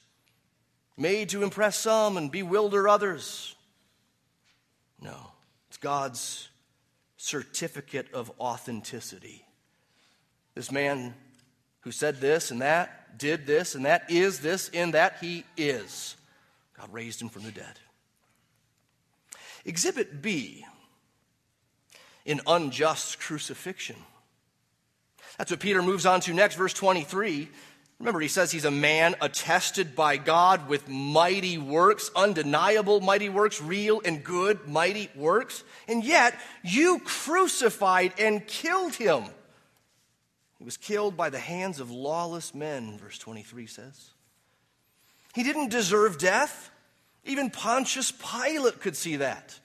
made 0.97 1.29
to 1.31 1.43
impress 1.43 1.79
some 1.79 2.17
and 2.17 2.31
bewilder 2.31 2.89
others. 2.89 3.55
No, 5.01 5.33
it's 5.69 5.77
God's 5.77 6.49
certificate 7.17 8.13
of 8.15 8.33
authenticity. 8.41 9.45
This 10.55 10.73
man 10.73 11.15
who 11.81 11.91
said 11.91 12.21
this 12.21 12.51
and 12.51 12.63
that, 12.63 13.19
did 13.19 13.47
this 13.47 13.75
and 13.75 13.85
that, 13.85 14.11
is 14.11 14.41
this 14.41 14.71
and 14.73 14.95
that, 14.95 15.19
he 15.21 15.45
is. 15.57 16.17
God 16.79 16.93
raised 16.93 17.21
him 17.21 17.29
from 17.29 17.45
the 17.45 17.53
dead. 17.53 17.79
Exhibit 19.67 20.23
B 20.23 20.65
in 22.25 22.41
unjust 22.47 23.21
crucifixion. 23.21 23.97
That's 25.37 25.51
what 25.51 25.61
Peter 25.61 25.83
moves 25.83 26.07
on 26.07 26.21
to 26.23 26.33
next, 26.33 26.55
verse 26.55 26.73
23. 26.73 27.49
Remember, 27.99 28.21
he 28.21 28.29
says 28.29 28.53
he's 28.53 28.67
a 28.67 28.71
man 28.71 29.15
attested 29.21 29.97
by 29.97 30.19
God 30.19 30.69
with 30.69 30.89
mighty 30.89 31.57
works, 31.57 32.11
undeniable 32.15 33.01
mighty 33.01 33.29
works, 33.29 33.61
real 33.61 34.03
and 34.05 34.23
good 34.23 34.69
mighty 34.69 35.11
works. 35.15 35.65
And 35.89 36.05
yet, 36.05 36.39
you 36.63 37.01
crucified 37.05 38.13
and 38.19 38.47
killed 38.47 38.95
him. 38.95 39.25
He 40.59 40.65
was 40.65 40.77
killed 40.77 41.17
by 41.17 41.31
the 41.31 41.39
hands 41.39 41.81
of 41.81 41.91
lawless 41.91 42.55
men, 42.55 42.99
verse 42.99 43.19
23 43.19 43.67
says. 43.67 44.11
He 45.35 45.43
didn't 45.43 45.71
deserve 45.71 46.19
death. 46.19 46.71
Even 47.27 47.51
Pontius 47.51 48.13
Pilate 48.13 48.81
could 48.81 48.97
see 48.97 49.17
that. 49.17 49.59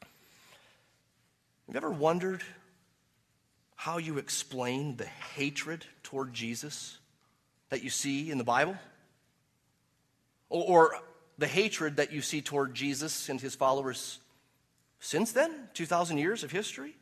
Have 0.00 1.74
you 1.74 1.76
ever 1.76 1.90
wondered 1.90 2.42
how 3.74 3.96
you 3.96 4.18
explain 4.18 4.96
the 4.96 5.06
hatred 5.06 5.86
toward 6.02 6.34
Jesus 6.34 6.98
that 7.70 7.82
you 7.82 7.88
see 7.88 8.30
in 8.30 8.36
the 8.36 8.44
Bible? 8.44 8.76
Or, 10.50 10.64
or 10.64 11.00
the 11.38 11.46
hatred 11.46 11.96
that 11.96 12.12
you 12.12 12.20
see 12.20 12.42
toward 12.42 12.74
Jesus 12.74 13.30
and 13.30 13.40
his 13.40 13.54
followers 13.54 14.18
since 15.00 15.32
then, 15.32 15.68
2,000 15.74 16.18
years 16.18 16.44
of 16.44 16.50
history? 16.50 16.94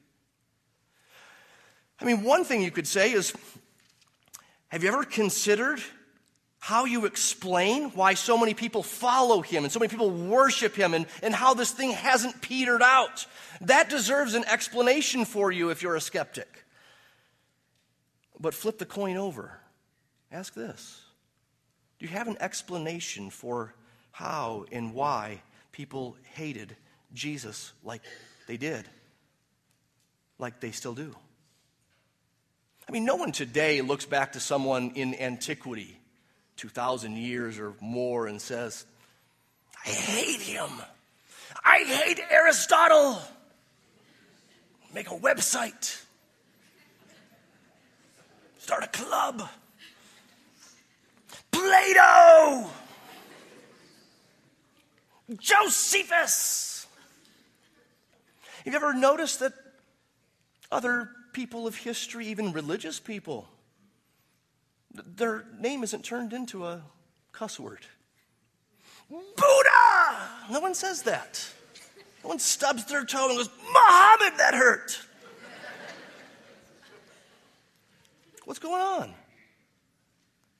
I 2.01 2.05
mean, 2.05 2.23
one 2.23 2.45
thing 2.45 2.63
you 2.63 2.71
could 2.71 2.87
say 2.87 3.13
is 3.13 3.33
have 4.69 4.83
you 4.85 4.89
ever 4.89 5.05
considered 5.05 5.81
how 6.65 6.87
you 6.87 7.05
explain 7.05 7.91
why 7.91 8.15
so 8.15 8.39
many 8.39 8.55
people 8.55 8.83
follow 8.83 9.43
him 9.43 9.65
and 9.65 9.71
so 9.71 9.79
many 9.79 9.91
people 9.91 10.09
worship 10.09 10.75
him 10.75 10.95
and, 10.95 11.05
and 11.23 11.35
how 11.35 11.53
this 11.53 11.71
thing 11.71 11.91
hasn't 11.91 12.41
petered 12.41 12.81
out? 12.81 13.27
That 13.61 13.91
deserves 13.91 14.33
an 14.33 14.47
explanation 14.47 15.27
for 15.27 15.53
you 15.53 15.69
if 15.69 15.83
you're 15.83 15.95
a 15.95 16.01
skeptic. 16.01 16.65
But 18.41 18.55
flip 18.55 18.79
the 18.79 18.87
coin 18.87 19.19
over. 19.19 19.61
Ask 20.33 20.55
this 20.55 21.03
Do 21.99 22.07
you 22.07 22.13
have 22.13 22.29
an 22.29 22.39
explanation 22.41 23.29
for 23.29 23.75
how 24.11 24.65
and 24.73 24.95
why 24.95 25.43
people 25.71 26.17
hated 26.33 26.75
Jesus 27.13 27.75
like 27.85 28.01
they 28.47 28.57
did? 28.57 28.89
Like 30.39 30.61
they 30.61 30.71
still 30.71 30.95
do? 30.95 31.15
I 32.89 32.93
mean, 32.93 33.05
no 33.05 33.17
one 33.17 33.33
today 33.33 33.83
looks 33.83 34.07
back 34.07 34.33
to 34.33 34.41
someone 34.41 34.93
in 34.95 35.15
antiquity, 35.15 35.99
2,000 36.57 37.17
years 37.17 37.59
or 37.59 37.75
more, 37.81 38.27
and 38.27 38.41
says, 38.41 38.87
I 39.85 39.89
hate 39.91 40.41
him. 40.41 40.71
I 41.65 41.79
hate 41.81 42.21
Aristotle. 42.31 43.21
Make 44.95 45.11
a 45.11 45.19
website, 45.19 46.05
start 48.59 48.85
a 48.85 48.87
club. 48.87 49.49
Plato, 51.51 52.71
Josephus. 55.37 56.87
Have 58.65 58.73
you 58.73 58.77
ever 58.77 58.95
noticed 58.95 59.41
that 59.41 59.53
other 60.71 61.11
people 61.33 61.67
of 61.67 61.77
history, 61.77 62.29
even 62.29 62.53
religious 62.53 63.01
people, 63.01 63.49
their 64.95 65.45
name 65.59 65.83
isn't 65.83 66.05
turned 66.05 66.33
into 66.33 66.67
a 66.67 66.83
cuss 67.33 67.59
word. 67.59 67.87
Buddha! 69.11 70.29
No 70.51 70.61
one 70.61 70.75
says 70.75 71.03
that. 71.03 71.47
No 72.23 72.29
one 72.29 72.39
stubs 72.39 72.85
their 72.87 73.05
toe 73.05 73.29
and 73.29 73.39
goes, 73.39 73.51
Muhammad, 73.73 74.39
that 74.39 74.55
hurt. 74.55 74.99
What's 78.45 78.61
going 78.61 78.83
on? 78.83 79.15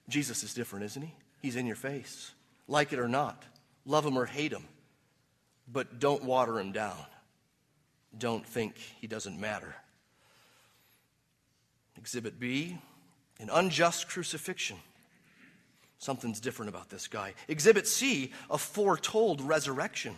Jesus 0.09 0.43
is 0.43 0.53
different, 0.53 0.85
isn't 0.85 1.01
he? 1.01 1.13
He's 1.41 1.55
in 1.55 1.65
your 1.65 1.75
face. 1.75 2.31
Like 2.67 2.93
it 2.93 2.99
or 2.99 3.07
not. 3.07 3.43
Love 3.85 4.05
him 4.05 4.17
or 4.17 4.25
hate 4.25 4.51
him. 4.51 4.65
But 5.71 5.99
don't 5.99 6.23
water 6.23 6.59
him 6.59 6.71
down. 6.71 7.05
Don't 8.17 8.45
think 8.45 8.75
he 8.77 9.07
doesn't 9.07 9.39
matter. 9.39 9.75
Exhibit 11.97 12.39
B 12.39 12.77
an 13.39 13.49
unjust 13.51 14.07
crucifixion. 14.07 14.77
Something's 15.97 16.39
different 16.39 16.69
about 16.69 16.89
this 16.89 17.07
guy. 17.07 17.33
Exhibit 17.47 17.87
C 17.87 18.31
a 18.49 18.57
foretold 18.57 19.41
resurrection. 19.41 20.15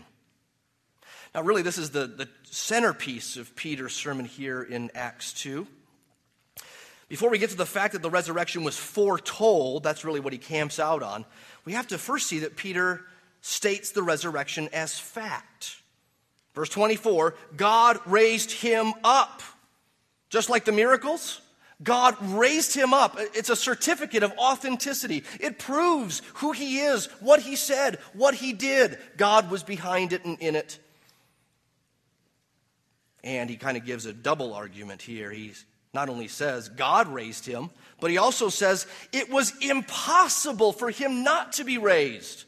Now, 1.36 1.42
really, 1.42 1.62
this 1.62 1.78
is 1.78 1.92
the, 1.92 2.08
the 2.08 2.30
centerpiece 2.44 3.38
of 3.38 3.56
Peter's 3.56 3.94
sermon 3.94 4.26
here 4.26 4.64
in 4.64 4.90
Acts 4.96 5.34
2. 5.34 5.68
Before 7.10 7.30
we 7.30 7.38
get 7.38 7.52
to 7.52 7.56
the 7.56 7.66
fact 7.66 7.94
that 7.94 8.02
the 8.02 8.10
resurrection 8.10 8.64
was 8.64 8.78
foretold, 8.78 9.84
that's 9.84 10.04
really 10.04 10.20
what 10.20 10.34
he 10.34 10.40
camps 10.40 10.80
out 10.80 11.04
on, 11.04 11.26
we 11.64 11.74
have 11.74 11.88
to 11.88 11.98
first 11.98 12.28
see 12.28 12.40
that 12.40 12.56
Peter 12.58 13.06
states 13.42 13.92
the 13.92 14.04
resurrection 14.04 14.68
as 14.74 15.00
fact. 15.00 15.78
Verse 16.54 16.70
24 16.70 17.36
God 17.56 18.00
raised 18.06 18.52
him 18.52 18.94
up. 19.04 19.42
Just 20.30 20.50
like 20.50 20.66
the 20.66 20.72
miracles, 20.74 21.40
God 21.84 22.16
raised 22.22 22.74
him 22.74 22.94
up. 22.94 23.18
It's 23.20 23.50
a 23.50 23.56
certificate 23.56 24.24
of 24.24 24.32
authenticity. 24.40 25.24
It 25.40 25.60
proves 25.60 26.24
who 26.36 26.52
he 26.52 26.80
is, 26.80 27.06
what 27.20 27.42
he 27.42 27.56
said, 27.56 28.00
what 28.14 28.34
he 28.34 28.54
did. 28.54 28.98
God 29.16 29.52
was 29.52 29.64
behind 29.64 30.12
it 30.12 30.26
and 30.26 30.40
in 30.40 30.56
it. 30.56 30.80
And 33.24 33.50
he 33.50 33.58
kind 33.58 33.78
of 33.78 33.86
gives 33.86 34.06
a 34.06 34.14
double 34.14 34.54
argument 34.54 35.02
here. 35.02 35.32
He 35.32 35.54
not 35.94 36.10
only 36.10 36.28
says 36.28 36.70
God 36.70 37.08
raised 37.08 37.46
him, 37.46 37.70
but 38.00 38.10
he 38.10 38.18
also 38.18 38.50
says 38.50 38.88
it 39.12 39.30
was 39.30 39.54
impossible 39.62 40.72
for 40.72 40.90
him 40.90 41.24
not 41.24 41.54
to 41.54 41.64
be 41.64 41.78
raised. 41.78 42.46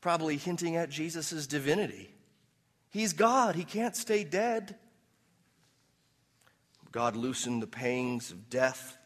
Probably 0.00 0.36
hinting 0.36 0.76
at 0.76 0.90
Jesus' 0.90 1.46
divinity. 1.46 2.10
He's 2.90 3.12
God, 3.12 3.54
he 3.54 3.64
can't 3.64 3.94
stay 3.94 4.24
dead. 4.24 4.76
God 6.92 7.16
loosened 7.16 7.62
the 7.62 7.66
pangs 7.66 8.30
of 8.30 8.48
death. 8.48 8.96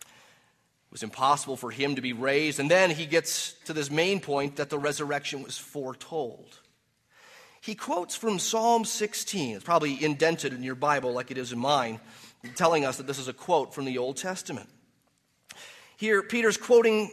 It 0.00 0.92
was 0.92 1.02
impossible 1.02 1.56
for 1.56 1.70
him 1.70 1.96
to 1.96 2.02
be 2.02 2.12
raised. 2.12 2.60
And 2.60 2.70
then 2.70 2.90
he 2.90 3.06
gets 3.06 3.52
to 3.64 3.72
this 3.72 3.90
main 3.90 4.20
point 4.20 4.56
that 4.56 4.70
the 4.70 4.78
resurrection 4.78 5.42
was 5.42 5.58
foretold. 5.58 6.60
He 7.60 7.74
quotes 7.74 8.14
from 8.14 8.38
Psalm 8.38 8.84
16. 8.84 9.56
It's 9.56 9.64
probably 9.64 10.02
indented 10.02 10.52
in 10.52 10.62
your 10.62 10.74
Bible 10.76 11.12
like 11.12 11.30
it 11.30 11.38
is 11.38 11.52
in 11.52 11.58
mine, 11.58 12.00
telling 12.54 12.84
us 12.84 12.98
that 12.98 13.06
this 13.06 13.18
is 13.18 13.28
a 13.28 13.32
quote 13.32 13.74
from 13.74 13.84
the 13.84 13.98
Old 13.98 14.16
Testament. 14.16 14.68
Here, 15.96 16.22
Peter's 16.22 16.56
quoting 16.56 17.10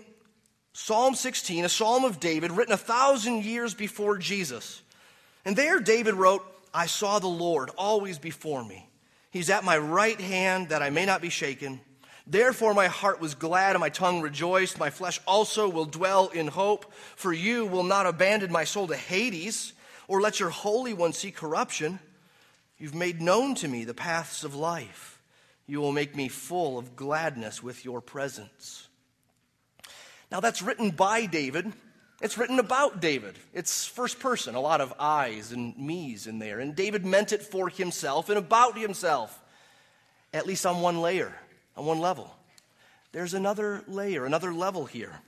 Psalm 0.73 1.15
16, 1.15 1.65
a 1.65 1.69
psalm 1.69 2.03
of 2.03 2.19
David 2.19 2.51
written 2.51 2.73
a 2.73 2.77
thousand 2.77 3.45
years 3.45 3.73
before 3.73 4.17
Jesus. 4.17 4.81
And 5.45 5.55
there, 5.55 5.79
David 5.79 6.15
wrote, 6.15 6.43
I 6.73 6.87
saw 6.87 7.19
the 7.19 7.27
Lord 7.27 7.69
always 7.77 8.17
before 8.17 8.63
me. 8.63 8.89
He's 9.33 9.49
at 9.49 9.63
my 9.63 9.79
right 9.79 10.21
hand 10.21 10.69
that 10.69 10.83
I 10.83 10.91
may 10.91 11.07
not 11.07 11.19
be 11.19 11.29
shaken. 11.31 11.81
Therefore, 12.27 12.75
my 12.75 12.85
heart 12.85 13.19
was 13.19 13.33
glad 13.33 13.71
and 13.71 13.79
my 13.79 13.89
tongue 13.89 14.21
rejoiced. 14.21 14.77
My 14.77 14.91
flesh 14.91 15.19
also 15.25 15.67
will 15.67 15.85
dwell 15.85 16.27
in 16.27 16.47
hope. 16.47 16.93
For 17.15 17.33
you 17.33 17.65
will 17.65 17.81
not 17.81 18.05
abandon 18.05 18.51
my 18.51 18.63
soul 18.63 18.85
to 18.87 18.95
Hades 18.95 19.73
or 20.07 20.21
let 20.21 20.39
your 20.39 20.51
Holy 20.51 20.93
One 20.93 21.13
see 21.13 21.31
corruption. 21.31 21.97
You've 22.77 22.93
made 22.93 23.23
known 23.23 23.55
to 23.55 23.67
me 23.67 23.85
the 23.85 23.95
paths 23.95 24.43
of 24.43 24.53
life. 24.53 25.19
You 25.65 25.81
will 25.81 25.93
make 25.93 26.15
me 26.15 26.27
full 26.27 26.77
of 26.77 26.95
gladness 26.95 27.63
with 27.63 27.83
your 27.83 28.01
presence. 28.01 28.87
Now, 30.31 30.41
that's 30.41 30.61
written 30.61 30.91
by 30.91 31.25
David 31.25 31.73
it's 32.23 32.37
written 32.37 32.57
about 32.57 33.01
David. 33.01 33.37
It's 33.53 33.85
first 33.85 34.17
person, 34.19 34.55
a 34.55 34.61
lot 34.61 34.79
of 34.79 34.93
I's 34.97 35.51
and 35.51 35.77
me's 35.77 36.25
in 36.25 36.39
there. 36.39 36.61
And 36.61 36.73
David 36.73 37.05
meant 37.05 37.33
it 37.33 37.43
for 37.43 37.67
himself 37.67 38.29
and 38.29 38.37
about 38.37 38.77
himself, 38.77 39.37
at 40.33 40.47
least 40.47 40.65
on 40.65 40.81
one 40.81 41.01
layer, 41.01 41.35
on 41.75 41.85
one 41.85 41.99
level. 41.99 42.33
There's 43.11 43.33
another 43.33 43.83
layer, 43.89 44.25
another 44.25 44.53
level 44.53 44.85
here. 44.85 45.19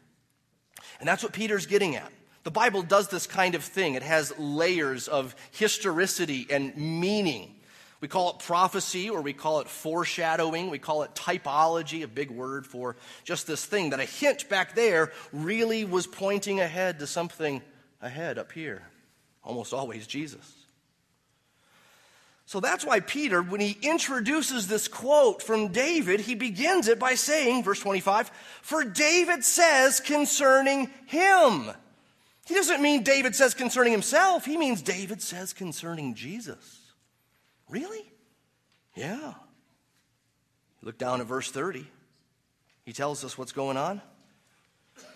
And 1.02 1.08
that's 1.08 1.22
what 1.22 1.34
Peter's 1.34 1.66
getting 1.66 1.98
at. 1.98 2.12
The 2.44 2.52
Bible 2.52 2.82
does 2.82 3.10
this 3.10 3.28
kind 3.28 3.56
of 3.56 3.64
thing, 3.64 3.96
it 3.96 4.04
has 4.04 4.34
layers 4.40 5.10
of 5.10 5.36
historicity 5.52 6.48
and 6.50 6.78
meaning. 6.78 7.55
We 8.06 8.10
call 8.10 8.30
it 8.30 8.38
prophecy 8.38 9.10
or 9.10 9.24
we 9.24 9.34
call 9.34 9.62
it 9.62 9.68
foreshadowing. 9.68 10.70
We 10.70 10.78
call 10.78 11.02
it 11.02 11.16
typology, 11.16 12.04
a 12.04 12.08
big 12.08 12.30
word 12.30 12.68
for 12.68 12.98
just 13.24 13.48
this 13.48 13.66
thing 13.66 13.90
that 13.90 14.00
a 14.00 14.06
hint 14.06 14.48
back 14.48 14.76
there 14.76 15.12
really 15.34 15.86
was 15.86 16.06
pointing 16.06 16.60
ahead 16.60 17.00
to 17.00 17.08
something 17.08 17.64
ahead 18.04 18.38
up 18.38 18.52
here. 18.52 18.84
Almost 19.44 19.74
always 19.74 20.06
Jesus. 20.06 20.54
So 22.46 22.60
that's 22.60 22.86
why 22.86 23.00
Peter, 23.00 23.42
when 23.42 23.60
he 23.60 23.76
introduces 23.82 24.68
this 24.68 24.88
quote 24.88 25.42
from 25.42 25.70
David, 25.70 26.20
he 26.20 26.36
begins 26.36 26.88
it 26.88 27.00
by 27.00 27.16
saying, 27.16 27.64
verse 27.64 27.80
25, 27.80 28.30
For 28.62 28.84
David 28.84 29.44
says 29.44 30.00
concerning 30.00 30.92
him. 31.08 31.72
He 32.46 32.54
doesn't 32.54 32.84
mean 32.84 33.02
David 33.02 33.34
says 33.34 33.56
concerning 33.56 33.94
himself, 33.94 34.46
he 34.46 34.58
means 34.58 34.84
David 34.84 35.24
says 35.24 35.54
concerning 35.54 36.14
Jesus. 36.14 36.85
Really? 37.70 38.12
Yeah. 38.96 39.34
Look 40.82 40.98
down 40.98 41.22
at 41.22 41.28
verse 41.28 41.52
30. 41.52 41.86
He 42.86 42.94
tells 42.94 43.24
us 43.24 43.38
what's 43.38 43.52
going 43.52 43.78
on. 43.78 44.02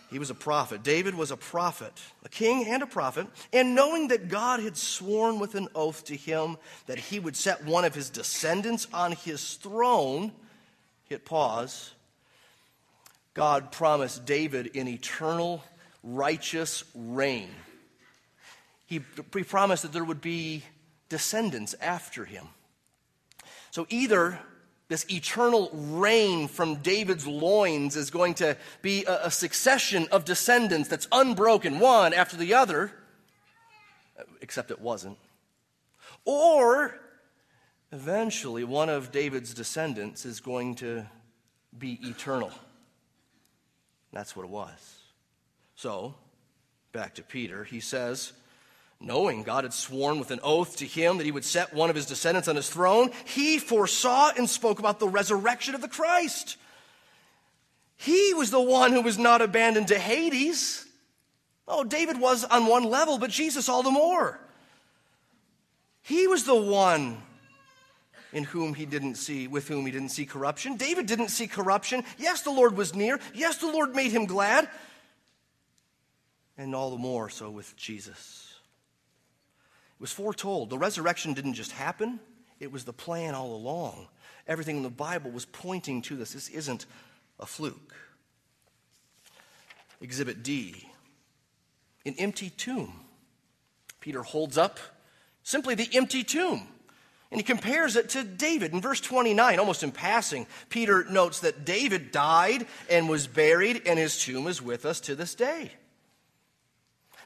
He 0.10 0.18
was 0.18 0.32
a 0.32 0.36
prophet. 0.36 0.82
David 0.82 1.14
was 1.14 1.30
a 1.30 1.38
prophet, 1.38 1.94
a 2.26 2.30
king 2.30 2.66
and 2.68 2.82
a 2.82 2.88
prophet. 2.88 3.28
And 3.54 3.76
knowing 3.76 4.08
that 4.08 4.28
God 4.28 4.60
had 4.60 4.76
sworn 4.76 5.38
with 5.38 5.54
an 5.54 5.68
oath 5.76 6.06
to 6.06 6.16
him 6.16 6.58
that 6.88 6.98
he 6.98 7.20
would 7.20 7.36
set 7.36 7.64
one 7.64 7.86
of 7.86 7.94
his 7.94 8.10
descendants 8.10 8.88
on 8.92 9.12
his 9.12 9.56
throne, 9.56 10.32
hit 11.06 11.26
pause. 11.26 11.94
God 13.36 13.72
promised 13.72 14.26
David 14.26 14.76
an 14.76 14.88
eternal 14.88 15.64
righteous 16.04 16.84
reign. 16.96 17.50
He, 18.88 19.02
he 19.36 19.44
promised 19.44 19.84
that 19.84 19.94
there 19.94 20.04
would 20.04 20.22
be 20.22 20.64
descendants 21.10 21.76
after 21.82 22.26
him. 22.26 22.48
So 23.72 23.86
either 23.90 24.40
this 24.88 25.06
eternal 25.10 25.70
reign 25.74 26.48
from 26.48 26.76
David's 26.76 27.28
loins 27.28 27.96
is 27.96 28.10
going 28.10 28.34
to 28.36 28.58
be 28.82 29.06
a, 29.06 29.26
a, 29.26 29.32
succession 29.32 30.08
of 30.12 30.26
descendants 30.26 30.90
that's 30.90 31.08
unbroken, 31.12 31.80
one 31.80 32.12
after 32.12 32.36
the 32.36 32.56
other, 32.56 32.92
except 34.42 34.72
it 34.72 34.82
wasn't. 34.82 35.18
Or 36.26 37.00
eventually, 37.92 38.64
one 38.64 38.90
of 38.90 39.12
David's 39.12 39.54
descendants 39.54 40.26
is 40.26 40.40
going 40.40 40.76
to 40.76 41.06
be 41.78 42.00
eternal. 42.02 42.52
That's 44.12 44.36
what 44.36 44.44
it 44.44 44.50
was. 44.50 44.98
So, 45.76 46.16
back 46.92 47.14
to 47.16 47.24
Peter, 47.24 47.64
he 47.64 47.80
says, 47.80 48.34
knowing 49.00 49.44
God 49.44 49.64
had 49.64 49.74
sworn 49.74 50.20
with 50.20 50.32
an 50.32 50.40
oath 50.44 50.78
to 50.78 50.86
him 50.86 51.18
that 51.18 51.26
he 51.26 51.32
would 51.32 51.46
set 51.46 51.74
one 51.74 51.90
of 51.90 51.96
his 51.96 52.06
descendants 52.06 52.48
on 52.48 52.56
his 52.56 52.70
throne, 52.70 53.12
he 53.26 53.58
foresaw 53.58 54.32
and 54.38 54.50
spoke 54.50 54.80
about 54.80 55.00
the 55.00 55.08
resurrection 55.08 55.76
of 55.76 55.82
the 55.82 55.88
Christ. 55.88 56.58
He 57.96 58.34
was 58.34 58.52
the 58.52 58.62
one 58.62 58.92
who 58.92 59.02
was 59.02 59.18
not 59.18 59.42
abandoned 59.42 59.90
to 59.90 60.00
Hades. 60.00 60.86
Oh, 61.68 61.84
David 61.84 62.20
was 62.20 62.44
on 62.46 62.66
one 62.66 62.84
level, 62.84 63.18
but 63.18 63.30
Jesus 63.30 63.70
all 63.70 63.84
the 63.84 63.92
more. 63.92 64.40
He 66.02 66.28
was 66.28 66.44
the 66.44 66.56
one 66.56 67.18
in 68.32 68.44
whom 68.44 68.74
he 68.74 68.86
didn't 68.86 69.16
see, 69.16 69.48
with 69.48 69.68
whom 69.68 69.86
he 69.86 69.92
didn't 69.92 70.10
see 70.10 70.26
corruption. 70.26 70.76
David 70.76 71.06
didn't 71.06 71.30
see 71.30 71.48
corruption. 71.48 72.04
Yes, 72.18 72.42
the 72.42 72.52
Lord 72.52 72.76
was 72.76 72.96
near. 72.96 73.20
Yes, 73.34 73.58
the 73.58 73.72
Lord 73.72 73.96
made 73.96 74.12
him 74.12 74.26
glad 74.26 74.70
and 76.60 76.76
all 76.76 76.92
the 76.92 76.98
more 76.98 77.30
so 77.30 77.50
with 77.50 77.76
Jesus. 77.78 78.49
Was 80.00 80.12
foretold. 80.12 80.70
The 80.70 80.78
resurrection 80.78 81.34
didn't 81.34 81.56
just 81.56 81.72
happen, 81.72 82.20
it 82.60 82.72
was 82.72 82.86
the 82.86 82.94
plan 82.94 83.36
all 83.36 83.56
along. 83.56 84.08
Everything 84.48 84.78
in 84.78 84.84
the 84.84 84.90
Bible 84.90 85.32
was 85.32 85.46
pointing 85.46 86.02
to 86.04 86.16
this. 86.16 86.34
This 86.34 86.50
isn't 86.50 86.86
a 87.40 87.46
fluke. 87.46 87.94
Exhibit 90.02 90.44
D 90.44 90.90
an 92.06 92.16
empty 92.18 92.50
tomb. 92.50 92.94
Peter 94.00 94.24
holds 94.24 94.58
up 94.58 94.80
simply 95.44 95.76
the 95.76 95.90
empty 95.94 96.24
tomb. 96.24 96.68
And 97.32 97.40
he 97.40 97.44
compares 97.44 97.96
it 97.96 98.10
to 98.10 98.24
David. 98.24 98.74
In 98.74 98.82
verse 98.82 99.00
29, 99.00 99.60
almost 99.60 99.84
in 99.84 99.92
passing, 99.92 100.48
Peter 100.70 101.06
notes 101.06 101.42
that 101.42 101.64
David 101.64 102.12
died 102.12 102.66
and 102.90 103.08
was 103.08 103.28
buried, 103.28 103.84
and 103.86 104.00
his 104.00 104.20
tomb 104.20 104.48
is 104.48 104.62
with 104.62 104.84
us 104.84 105.00
to 105.02 105.16
this 105.16 105.36
day. 105.36 105.72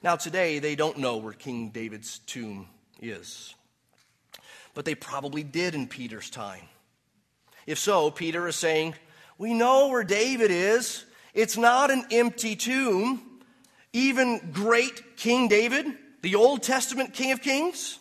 Now, 0.03 0.17
today, 0.17 0.59
they 0.59 0.75
don't 0.75 0.97
know 0.97 1.15
where 1.15 1.31
King 1.31 1.69
David's 1.69 2.19
tomb 2.19 2.67
is, 3.01 3.55
but 4.73 4.83
they 4.83 4.95
probably 4.95 5.43
did 5.43 5.75
in 5.75 5.87
Peter's 5.87 6.29
time. 6.29 6.67
If 7.65 7.79
so, 7.79 8.11
Peter 8.11 8.45
is 8.49 8.57
saying, 8.57 8.95
We 9.37 9.53
know 9.53 9.87
where 9.87 10.03
David 10.03 10.51
is. 10.51 11.05
It's 11.33 11.55
not 11.55 11.89
an 11.89 12.05
empty 12.11 12.57
tomb. 12.57 13.21
Even 13.93 14.51
great 14.51 15.15
King 15.15 15.47
David, 15.47 15.85
the 16.21 16.35
Old 16.35 16.63
Testament 16.63 17.13
King 17.13 17.31
of 17.31 17.41
Kings, 17.41 17.97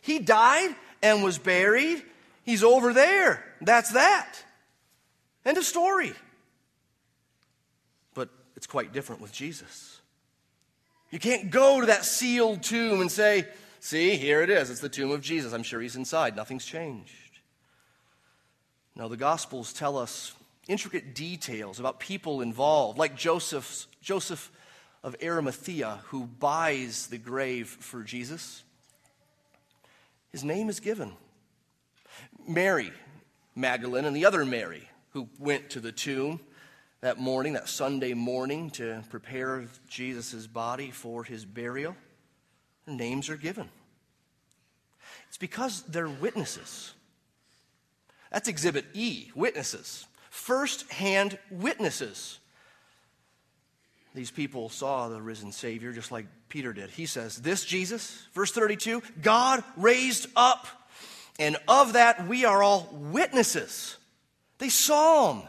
he 0.00 0.18
died 0.18 0.74
and 1.02 1.22
was 1.22 1.38
buried. 1.38 2.02
He's 2.44 2.64
over 2.64 2.92
there. 2.94 3.44
That's 3.60 3.92
that. 3.92 4.34
End 5.44 5.58
of 5.58 5.64
story. 5.64 6.14
But 8.14 8.30
it's 8.56 8.66
quite 8.66 8.92
different 8.92 9.20
with 9.20 9.32
Jesus. 9.32 10.00
You 11.12 11.20
can't 11.20 11.50
go 11.50 11.80
to 11.80 11.86
that 11.86 12.04
sealed 12.04 12.64
tomb 12.64 13.00
and 13.00 13.12
say, 13.12 13.46
See, 13.78 14.16
here 14.16 14.42
it 14.42 14.48
is. 14.48 14.70
It's 14.70 14.80
the 14.80 14.88
tomb 14.88 15.10
of 15.10 15.20
Jesus. 15.20 15.52
I'm 15.52 15.64
sure 15.64 15.80
he's 15.80 15.96
inside. 15.96 16.36
Nothing's 16.36 16.64
changed. 16.64 17.40
No, 18.94 19.08
the 19.08 19.16
Gospels 19.16 19.72
tell 19.72 19.98
us 19.98 20.34
intricate 20.68 21.16
details 21.16 21.80
about 21.80 21.98
people 21.98 22.42
involved, 22.42 22.96
like 22.96 23.16
Joseph's, 23.16 23.88
Joseph 24.00 24.52
of 25.02 25.16
Arimathea, 25.20 25.98
who 26.04 26.26
buys 26.26 27.08
the 27.08 27.18
grave 27.18 27.68
for 27.68 28.04
Jesus. 28.04 28.62
His 30.30 30.44
name 30.44 30.68
is 30.68 30.78
given. 30.78 31.12
Mary 32.46 32.92
Magdalene 33.56 34.04
and 34.04 34.14
the 34.14 34.26
other 34.26 34.44
Mary 34.44 34.88
who 35.10 35.28
went 35.40 35.70
to 35.70 35.80
the 35.80 35.92
tomb 35.92 36.40
that 37.02 37.18
morning, 37.18 37.54
that 37.54 37.68
Sunday 37.68 38.14
morning, 38.14 38.70
to 38.70 39.02
prepare 39.10 39.64
Jesus' 39.88 40.46
body 40.46 40.90
for 40.90 41.24
his 41.24 41.44
burial. 41.44 41.96
Their 42.86 42.96
names 42.96 43.28
are 43.28 43.36
given. 43.36 43.68
It's 45.28 45.36
because 45.36 45.82
they're 45.82 46.08
witnesses. 46.08 46.94
That's 48.30 48.48
exhibit 48.48 48.86
E 48.94 49.30
witnesses. 49.34 50.06
First 50.30 50.90
hand 50.92 51.38
witnesses. 51.50 52.38
These 54.14 54.30
people 54.30 54.68
saw 54.68 55.08
the 55.08 55.20
risen 55.20 55.52
Savior 55.52 55.92
just 55.92 56.12
like 56.12 56.26
Peter 56.48 56.72
did. 56.72 56.90
He 56.90 57.06
says, 57.06 57.36
This 57.36 57.64
Jesus, 57.64 58.26
verse 58.32 58.52
32, 58.52 59.02
God 59.20 59.64
raised 59.76 60.28
up, 60.36 60.66
and 61.38 61.56
of 61.66 61.94
that 61.94 62.28
we 62.28 62.44
are 62.44 62.62
all 62.62 62.88
witnesses. 62.92 63.96
They 64.58 64.68
saw 64.68 65.34
him. 65.34 65.48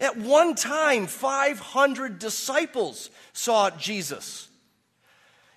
At 0.00 0.16
one 0.16 0.54
time, 0.54 1.06
500 1.06 2.18
disciples 2.18 3.10
saw 3.32 3.70
Jesus. 3.70 4.48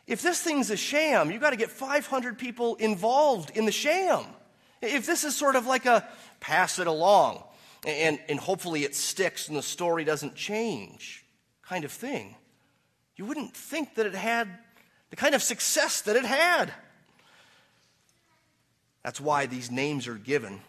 If 0.08 0.22
this 0.22 0.42
thing's 0.42 0.72
a 0.72 0.78
sham, 0.78 1.32
you've 1.32 1.42
got 1.42 1.52
to 1.52 1.58
get 1.58 1.70
500 1.70 2.38
people 2.40 2.76
involved 2.76 3.52
in 3.56 3.66
the 3.66 3.72
sham. 3.72 4.26
If 4.82 5.06
this 5.06 5.24
is 5.24 5.36
sort 5.36 5.56
of 5.56 5.68
like 5.68 5.86
a 5.86 6.08
pass 6.40 6.80
it 6.80 6.88
along 6.88 7.44
and, 7.86 8.20
and 8.28 8.40
hopefully 8.40 8.84
it 8.84 8.96
sticks 8.96 9.48
and 9.48 9.56
the 9.56 9.62
story 9.62 10.04
doesn't 10.04 10.36
change 10.36 11.24
kind 11.62 11.86
of 11.86 11.92
thing, 11.92 12.36
you 13.16 13.26
wouldn't 13.26 13.56
think 13.56 13.96
that 13.96 14.08
it 14.08 14.16
had 14.16 14.48
the 15.12 15.16
kind 15.16 15.36
of 15.36 15.44
success 15.44 16.02
that 16.02 16.16
it 16.16 16.26
had. 16.26 16.74
That's 19.04 19.22
why 19.22 19.46
these 19.46 19.70
names 19.70 20.08
are 20.08 20.16
given 20.16 20.62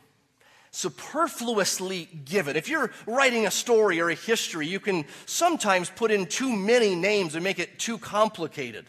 superfluously 0.73 2.09
give 2.25 2.49
it. 2.49 2.57
If 2.57 2.69
you're 2.69 2.91
writing 3.07 3.47
a 3.47 3.51
story 3.51 4.01
or 4.01 4.11
a 4.11 4.15
history, 4.15 4.67
you 4.67 4.81
can 4.81 5.05
sometimes 5.27 5.91
put 5.91 6.11
in 6.11 6.27
too 6.27 6.55
many 6.55 6.95
names 6.95 7.35
and 7.35 7.45
make 7.45 7.59
it 7.59 7.79
too 7.79 7.99
complicated. 7.99 8.87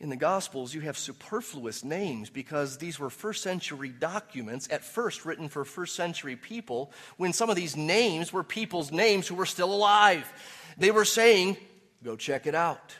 In 0.00 0.10
the 0.10 0.16
Gospels, 0.16 0.72
you 0.72 0.82
have 0.82 0.96
superfluous 0.96 1.82
names 1.82 2.30
because 2.30 2.78
these 2.78 3.00
were 3.00 3.10
first 3.10 3.42
century 3.42 3.88
documents, 3.88 4.68
at 4.70 4.84
first 4.84 5.24
written 5.24 5.48
for 5.48 5.64
first 5.64 5.96
century 5.96 6.36
people, 6.36 6.92
when 7.16 7.32
some 7.32 7.50
of 7.50 7.56
these 7.56 7.76
names 7.76 8.32
were 8.32 8.44
people's 8.44 8.92
names 8.92 9.26
who 9.26 9.34
were 9.34 9.46
still 9.46 9.72
alive. 9.72 10.32
They 10.76 10.92
were 10.92 11.04
saying, 11.04 11.56
Go 12.04 12.14
check 12.14 12.46
it 12.46 12.54
out. 12.54 12.94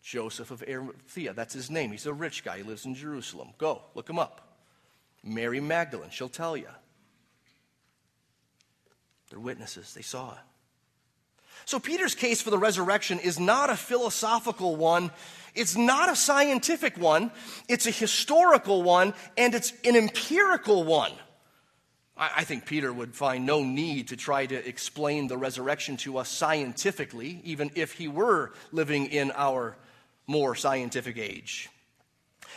Joseph 0.00 0.50
of 0.50 0.64
Arimathea, 0.66 1.34
that's 1.34 1.52
his 1.52 1.70
name. 1.70 1.90
He's 1.90 2.06
a 2.06 2.12
rich 2.12 2.42
guy. 2.42 2.58
He 2.58 2.62
lives 2.62 2.86
in 2.86 2.94
Jerusalem. 2.94 3.50
Go, 3.58 3.82
look 3.94 4.08
him 4.08 4.18
up. 4.18 4.49
Mary 5.22 5.60
Magdalene, 5.60 6.10
she'll 6.10 6.28
tell 6.28 6.56
you. 6.56 6.68
They're 9.30 9.40
witnesses, 9.40 9.94
they 9.94 10.02
saw 10.02 10.32
it. 10.32 10.38
So, 11.66 11.78
Peter's 11.78 12.14
case 12.14 12.40
for 12.40 12.50
the 12.50 12.58
resurrection 12.58 13.18
is 13.20 13.38
not 13.38 13.70
a 13.70 13.76
philosophical 13.76 14.76
one, 14.76 15.10
it's 15.54 15.76
not 15.76 16.10
a 16.10 16.16
scientific 16.16 16.96
one, 16.96 17.30
it's 17.68 17.86
a 17.86 17.90
historical 17.90 18.82
one, 18.82 19.14
and 19.36 19.54
it's 19.54 19.72
an 19.84 19.94
empirical 19.94 20.84
one. 20.84 21.12
I 22.16 22.44
think 22.44 22.66
Peter 22.66 22.92
would 22.92 23.14
find 23.14 23.46
no 23.46 23.62
need 23.62 24.08
to 24.08 24.16
try 24.16 24.44
to 24.44 24.68
explain 24.68 25.28
the 25.28 25.38
resurrection 25.38 25.96
to 25.98 26.18
us 26.18 26.28
scientifically, 26.28 27.40
even 27.44 27.70
if 27.74 27.92
he 27.92 28.08
were 28.08 28.52
living 28.72 29.06
in 29.06 29.32
our 29.34 29.78
more 30.26 30.54
scientific 30.54 31.16
age. 31.16 31.70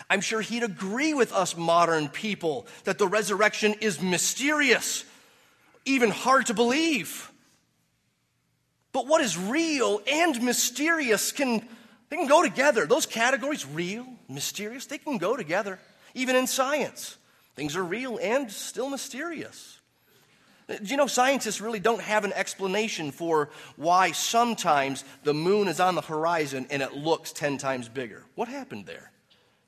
I'm 0.09 0.21
sure 0.21 0.41
he'd 0.41 0.63
agree 0.63 1.13
with 1.13 1.33
us 1.33 1.55
modern 1.55 2.09
people 2.09 2.67
that 2.83 2.97
the 2.97 3.07
resurrection 3.07 3.75
is 3.81 4.01
mysterious, 4.01 5.05
even 5.85 6.09
hard 6.09 6.47
to 6.47 6.53
believe. 6.53 7.31
But 8.91 9.07
what 9.07 9.21
is 9.21 9.37
real 9.37 10.01
and 10.11 10.41
mysterious 10.41 11.31
can 11.31 11.67
they 12.13 12.17
can 12.17 12.27
go 12.27 12.43
together. 12.43 12.85
Those 12.85 13.07
categories, 13.07 13.65
real, 13.65 14.05
mysterious, 14.29 14.85
they 14.85 14.99
can 14.99 15.17
go 15.17 15.35
together. 15.35 15.79
Even 16.13 16.35
in 16.35 16.45
science, 16.45 17.17
things 17.55 17.75
are 17.75 17.83
real 17.83 18.19
and 18.21 18.51
still 18.51 18.87
mysterious. 18.87 19.79
Do 20.67 20.77
you 20.83 20.95
know 20.95 21.07
scientists 21.07 21.59
really 21.59 21.79
don't 21.79 22.01
have 22.01 22.23
an 22.23 22.31
explanation 22.33 23.09
for 23.09 23.49
why 23.77 24.11
sometimes 24.11 25.03
the 25.23 25.33
moon 25.33 25.67
is 25.67 25.79
on 25.79 25.95
the 25.95 26.01
horizon 26.01 26.67
and 26.69 26.83
it 26.83 26.93
looks 26.93 27.31
10 27.31 27.57
times 27.57 27.89
bigger? 27.89 28.23
What 28.35 28.47
happened 28.47 28.85
there? 28.85 29.11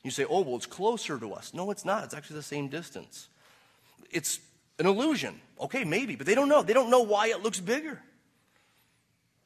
You 0.06 0.12
say, 0.12 0.24
oh, 0.24 0.42
well, 0.42 0.56
it's 0.56 0.68
closer 0.68 1.18
to 1.18 1.34
us. 1.34 1.52
No, 1.52 1.72
it's 1.72 1.84
not. 1.84 2.04
It's 2.04 2.14
actually 2.14 2.36
the 2.36 2.44
same 2.44 2.68
distance. 2.68 3.28
It's 4.12 4.40
an 4.78 4.86
illusion. 4.86 5.42
Okay, 5.60 5.84
maybe, 5.84 6.16
but 6.16 6.28
they 6.28 6.36
don't 6.36 6.48
know. 6.48 6.62
They 6.62 6.74
don't 6.74 6.92
know 6.92 7.02
why 7.02 7.30
it 7.30 7.42
looks 7.42 7.60
bigger. 7.60 8.00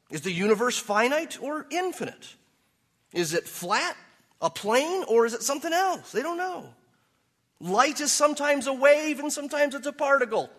Is 0.10 0.19
the 0.19 0.34
universe 0.34 0.78
finite 0.78 1.41
or 1.41 1.65
infinite? 1.69 2.36
Is 3.13 3.34
it 3.34 3.48
flat, 3.48 3.95
a 4.41 4.50
plane, 4.50 5.06
or 5.08 5.26
is 5.26 5.34
it 5.34 5.43
something 5.43 5.72
else? 5.72 6.12
They 6.12 6.22
don't 6.22 6.38
know. 6.38 6.74
Light 7.62 8.02
is 8.02 8.12
sometimes 8.12 8.67
a 8.67 8.74
wave 8.74 9.22
and 9.22 9.32
sometimes 9.32 9.76
it's 9.76 9.88
a 9.88 9.93
particle. 9.93 10.50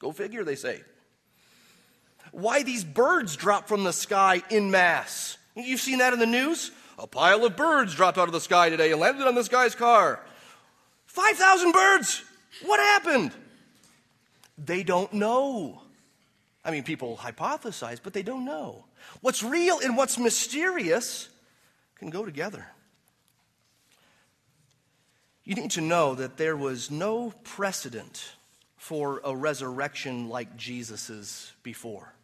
Go 0.00 0.10
figure, 0.10 0.42
they 0.42 0.56
say. 0.56 0.80
Why 2.32 2.64
these 2.64 2.82
birds 2.82 3.36
drop 3.36 3.68
from 3.68 3.84
the 3.84 3.92
sky 3.92 4.42
in 4.50 4.72
mass? 4.72 5.38
You've 5.54 5.80
seen 5.80 5.98
that 5.98 6.12
in 6.12 6.18
the 6.18 6.26
news? 6.26 6.72
A 6.98 7.06
pile 7.06 7.44
of 7.44 7.56
birds 7.56 7.94
dropped 7.94 8.18
out 8.18 8.28
of 8.28 8.32
the 8.32 8.40
sky 8.40 8.70
today 8.70 8.90
and 8.90 9.00
landed 9.00 9.26
on 9.26 9.34
this 9.34 9.48
guy's 9.48 9.74
car. 9.74 10.20
5,000 11.06 11.72
birds! 11.72 12.22
What 12.64 12.80
happened? 12.80 13.32
They 14.56 14.82
don't 14.82 15.12
know. 15.12 15.82
I 16.64 16.70
mean, 16.70 16.82
people 16.82 17.16
hypothesize, 17.16 18.00
but 18.02 18.12
they 18.12 18.22
don't 18.22 18.44
know. 18.44 18.84
What's 19.20 19.42
real 19.42 19.78
and 19.78 19.96
what's 19.96 20.18
mysterious 20.18 21.28
can 21.98 22.10
go 22.10 22.24
together. 22.24 22.66
You 25.44 25.54
need 25.54 25.70
to 25.72 25.80
know 25.80 26.14
that 26.16 26.38
there 26.38 26.56
was 26.56 26.90
no 26.90 27.32
precedent 27.44 28.32
for 28.76 29.20
a 29.24 29.34
resurrection 29.34 30.28
like 30.28 30.56
Jesus's 30.56 31.52
before. 31.62 32.15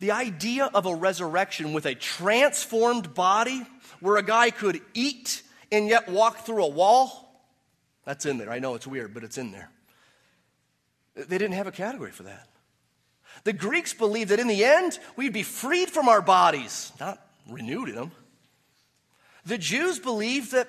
The 0.00 0.12
idea 0.12 0.70
of 0.72 0.86
a 0.86 0.94
resurrection 0.94 1.72
with 1.72 1.86
a 1.86 1.94
transformed 1.94 3.14
body 3.14 3.66
where 4.00 4.16
a 4.16 4.22
guy 4.22 4.50
could 4.50 4.80
eat 4.94 5.42
and 5.72 5.88
yet 5.88 6.08
walk 6.08 6.46
through 6.46 6.64
a 6.64 6.68
wall, 6.68 7.42
that's 8.04 8.24
in 8.24 8.38
there. 8.38 8.50
I 8.50 8.58
know 8.58 8.74
it's 8.74 8.86
weird, 8.86 9.12
but 9.12 9.24
it's 9.24 9.38
in 9.38 9.50
there. 9.50 9.70
They 11.14 11.38
didn't 11.38 11.52
have 11.52 11.66
a 11.66 11.72
category 11.72 12.12
for 12.12 12.22
that. 12.22 12.48
The 13.44 13.52
Greeks 13.52 13.92
believed 13.92 14.30
that 14.30 14.40
in 14.40 14.46
the 14.46 14.64
end, 14.64 14.98
we'd 15.16 15.32
be 15.32 15.42
freed 15.42 15.90
from 15.90 16.08
our 16.08 16.22
bodies, 16.22 16.92
not 17.00 17.20
renewed 17.48 17.88
in 17.88 17.96
them. 17.96 18.12
The 19.46 19.58
Jews 19.58 19.98
believed 19.98 20.52
that 20.52 20.68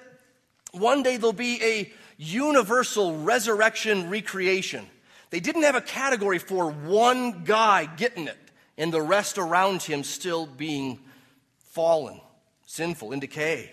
one 0.71 1.03
day 1.03 1.17
there'll 1.17 1.33
be 1.33 1.61
a 1.63 1.91
universal 2.17 3.17
resurrection 3.17 4.09
recreation. 4.09 4.87
They 5.29 5.39
didn't 5.39 5.63
have 5.63 5.75
a 5.75 5.81
category 5.81 6.39
for 6.39 6.71
one 6.71 7.43
guy 7.43 7.85
getting 7.85 8.27
it 8.27 8.37
and 8.79 8.93
the 8.93 9.01
rest 9.01 9.37
around 9.37 9.83
him 9.83 10.03
still 10.03 10.47
being 10.47 10.99
fallen, 11.57 12.21
sinful, 12.65 13.11
in 13.11 13.19
decay. 13.19 13.69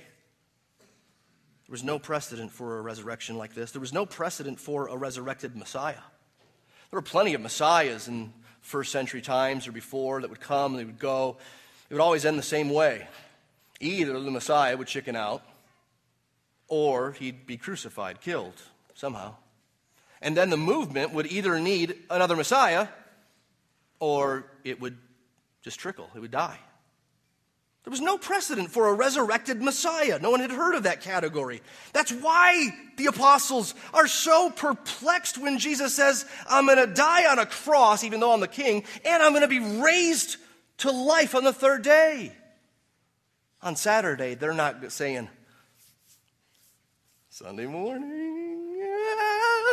There 1.67 1.73
was 1.73 1.85
no 1.85 1.99
precedent 1.99 2.51
for 2.51 2.79
a 2.79 2.83
resurrection 2.83 3.39
like 3.39 3.55
this. 3.55 3.71
There 3.71 3.81
was 3.81 3.93
no 3.93 4.05
precedent 4.05 4.59
for 4.59 4.89
a 4.89 4.97
resurrected 4.97 5.57
Messiah. 5.57 5.95
There 6.91 6.99
were 6.99 7.03
plenty 7.03 7.35
of 7.35 7.41
Messiahs 7.41 8.09
in 8.09 8.33
first 8.61 8.91
century 8.91 9.23
times 9.23 9.69
or 9.69 9.73
before 9.73 10.21
that 10.21 10.31
would 10.31 10.41
come 10.41 10.73
and 10.73 10.81
they 10.81 10.85
would 10.85 10.99
go. 10.99 11.39
It 11.89 11.95
would 11.95 12.03
always 12.03 12.25
end 12.25 12.37
the 12.37 12.43
same 12.43 12.69
way. 12.69 13.07
Either 13.79 14.19
the 14.19 14.31
Messiah 14.31 14.77
would 14.77 14.89
chicken 14.89 15.15
out, 15.15 15.43
or 16.67 17.13
he'd 17.13 17.47
be 17.47 17.57
crucified, 17.57 18.21
killed 18.21 18.61
somehow. 18.95 19.37
And 20.21 20.37
then 20.37 20.51
the 20.51 20.57
movement 20.57 21.13
would 21.13 21.27
either 21.27 21.61
need 21.61 21.95
another 22.11 22.35
Messiah, 22.35 22.89
or 23.99 24.47
it 24.65 24.81
would 24.81 24.97
just 25.63 25.79
trickle, 25.79 26.09
it 26.15 26.21
would 26.21 26.31
die. 26.31 26.59
There 27.87 27.93
was 27.93 28.01
no 28.01 28.19
precedent 28.19 28.73
for 28.73 28.89
a 28.89 28.95
resurrected 28.95 29.63
Messiah. 29.63 30.19
No 30.21 30.33
one 30.33 30.41
had 30.41 30.51
heard 30.51 30.75
of 30.75 30.83
that 30.83 31.03
category. 31.03 31.63
That's 31.93 32.11
why 32.11 32.71
the 32.97 33.07
apostles 33.07 33.77
are 33.95 34.09
so 34.09 34.51
perplexed 34.51 35.39
when 35.39 35.61
Jesus 35.61 35.95
says, 35.95 36.27
I'm 36.49 36.67
going 36.67 36.79
to 36.79 36.93
die 36.93 37.31
on 37.31 37.39
a 37.39 37.47
cross, 37.47 38.03
even 38.03 38.19
though 38.19 38.33
I'm 38.33 38.41
the 38.41 38.49
king, 38.49 38.83
and 39.05 39.23
I'm 39.23 39.31
going 39.31 39.43
to 39.43 39.49
be 39.49 39.61
raised 39.61 40.37
to 40.79 40.91
life 40.91 41.37
on 41.37 41.45
the 41.45 41.53
third 41.53 41.83
day. 41.83 42.33
On 43.63 43.77
Saturday, 43.77 44.35
they're 44.35 44.53
not 44.53 44.91
saying, 44.91 45.29
Sunday 47.31 47.67
morning, 47.67 48.79
yeah, 48.81 49.67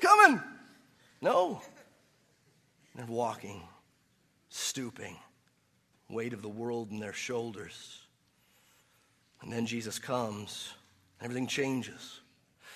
coming. 0.00 0.40
No. 1.20 1.60
They're 2.94 3.06
walking, 3.06 3.62
stooping 4.48 5.16
weight 6.12 6.32
of 6.32 6.42
the 6.42 6.48
world 6.48 6.90
in 6.90 7.00
their 7.00 7.12
shoulders. 7.12 8.00
And 9.40 9.52
then 9.52 9.66
Jesus 9.66 9.98
comes, 9.98 10.72
and 11.18 11.24
everything 11.24 11.46
changes. 11.46 12.20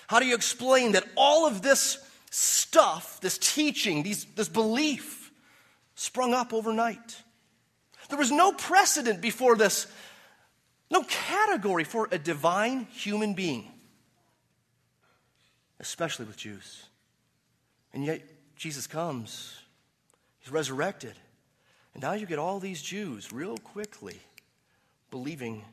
How 0.07 0.19
do 0.19 0.27
you 0.27 0.35
explain 0.35 0.93
that 0.93 1.05
all 1.17 1.47
of 1.47 1.63
this 1.63 1.99
stuff, 2.31 3.21
this 3.21 3.39
teaching, 3.39 4.03
these, 4.03 4.25
this 4.37 4.49
belief, 4.49 5.31
sprung 5.95 6.33
up 6.33 6.53
overnight? 6.53 7.23
There 8.09 8.19
was 8.19 8.31
no 8.31 8.53
precedent 8.53 9.21
before 9.21 9.57
this, 9.57 9.87
no 10.91 11.03
category 11.03 11.85
for 11.85 12.09
a 12.11 12.19
divine 12.19 12.87
human 12.93 13.35
being, 13.35 13.71
especially 15.81 16.25
with 16.25 16.37
Jews. 16.37 16.85
And 17.93 18.05
yet, 18.05 18.23
Jesus 18.57 18.87
comes, 18.87 19.61
he's 20.47 20.53
resurrected. 20.53 21.13
And 21.95 22.03
now 22.03 22.13
you 22.13 22.27
get 22.27 22.39
all 22.39 22.61
these 22.61 22.81
Jews 22.81 23.33
real 23.33 23.57
quickly 23.59 24.21
believing 25.11 25.65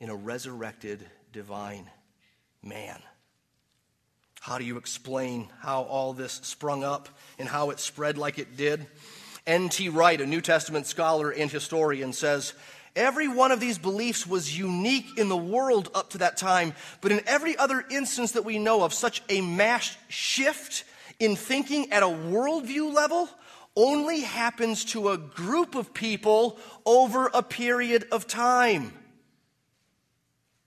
in 0.00 0.10
a 0.10 0.14
resurrected 0.14 1.04
divine 1.32 1.88
man. 2.62 3.00
How 4.40 4.58
do 4.58 4.64
you 4.64 4.76
explain 4.76 5.48
how 5.60 5.82
all 5.82 6.14
this 6.14 6.40
sprung 6.42 6.82
up 6.82 7.08
and 7.38 7.48
how 7.48 7.70
it 7.70 7.78
spread 7.78 8.18
like 8.18 8.40
it 8.40 8.56
did? 8.56 8.86
N.T. 9.46 9.88
Wright, 9.90 10.20
a 10.20 10.26
New 10.26 10.40
Testament 10.40 10.86
scholar 10.86 11.30
and 11.30 11.50
historian, 11.50 12.12
says 12.12 12.54
every 12.96 13.28
one 13.28 13.52
of 13.52 13.60
these 13.60 13.78
beliefs 13.78 14.26
was 14.26 14.56
unique 14.58 15.16
in 15.16 15.28
the 15.28 15.36
world 15.36 15.90
up 15.94 16.10
to 16.10 16.18
that 16.18 16.36
time, 16.36 16.74
but 17.00 17.12
in 17.12 17.20
every 17.26 17.56
other 17.56 17.84
instance 17.88 18.32
that 18.32 18.44
we 18.44 18.58
know 18.58 18.82
of, 18.82 18.92
such 18.92 19.22
a 19.28 19.40
mass 19.40 19.96
shift 20.08 20.82
in 21.20 21.36
thinking 21.36 21.92
at 21.92 22.02
a 22.02 22.06
worldview 22.06 22.92
level 22.92 23.28
only 23.76 24.20
happens 24.20 24.84
to 24.84 25.10
a 25.10 25.18
group 25.18 25.74
of 25.74 25.94
people 25.94 26.58
over 26.84 27.30
a 27.32 27.42
period 27.42 28.06
of 28.12 28.26
time. 28.26 28.92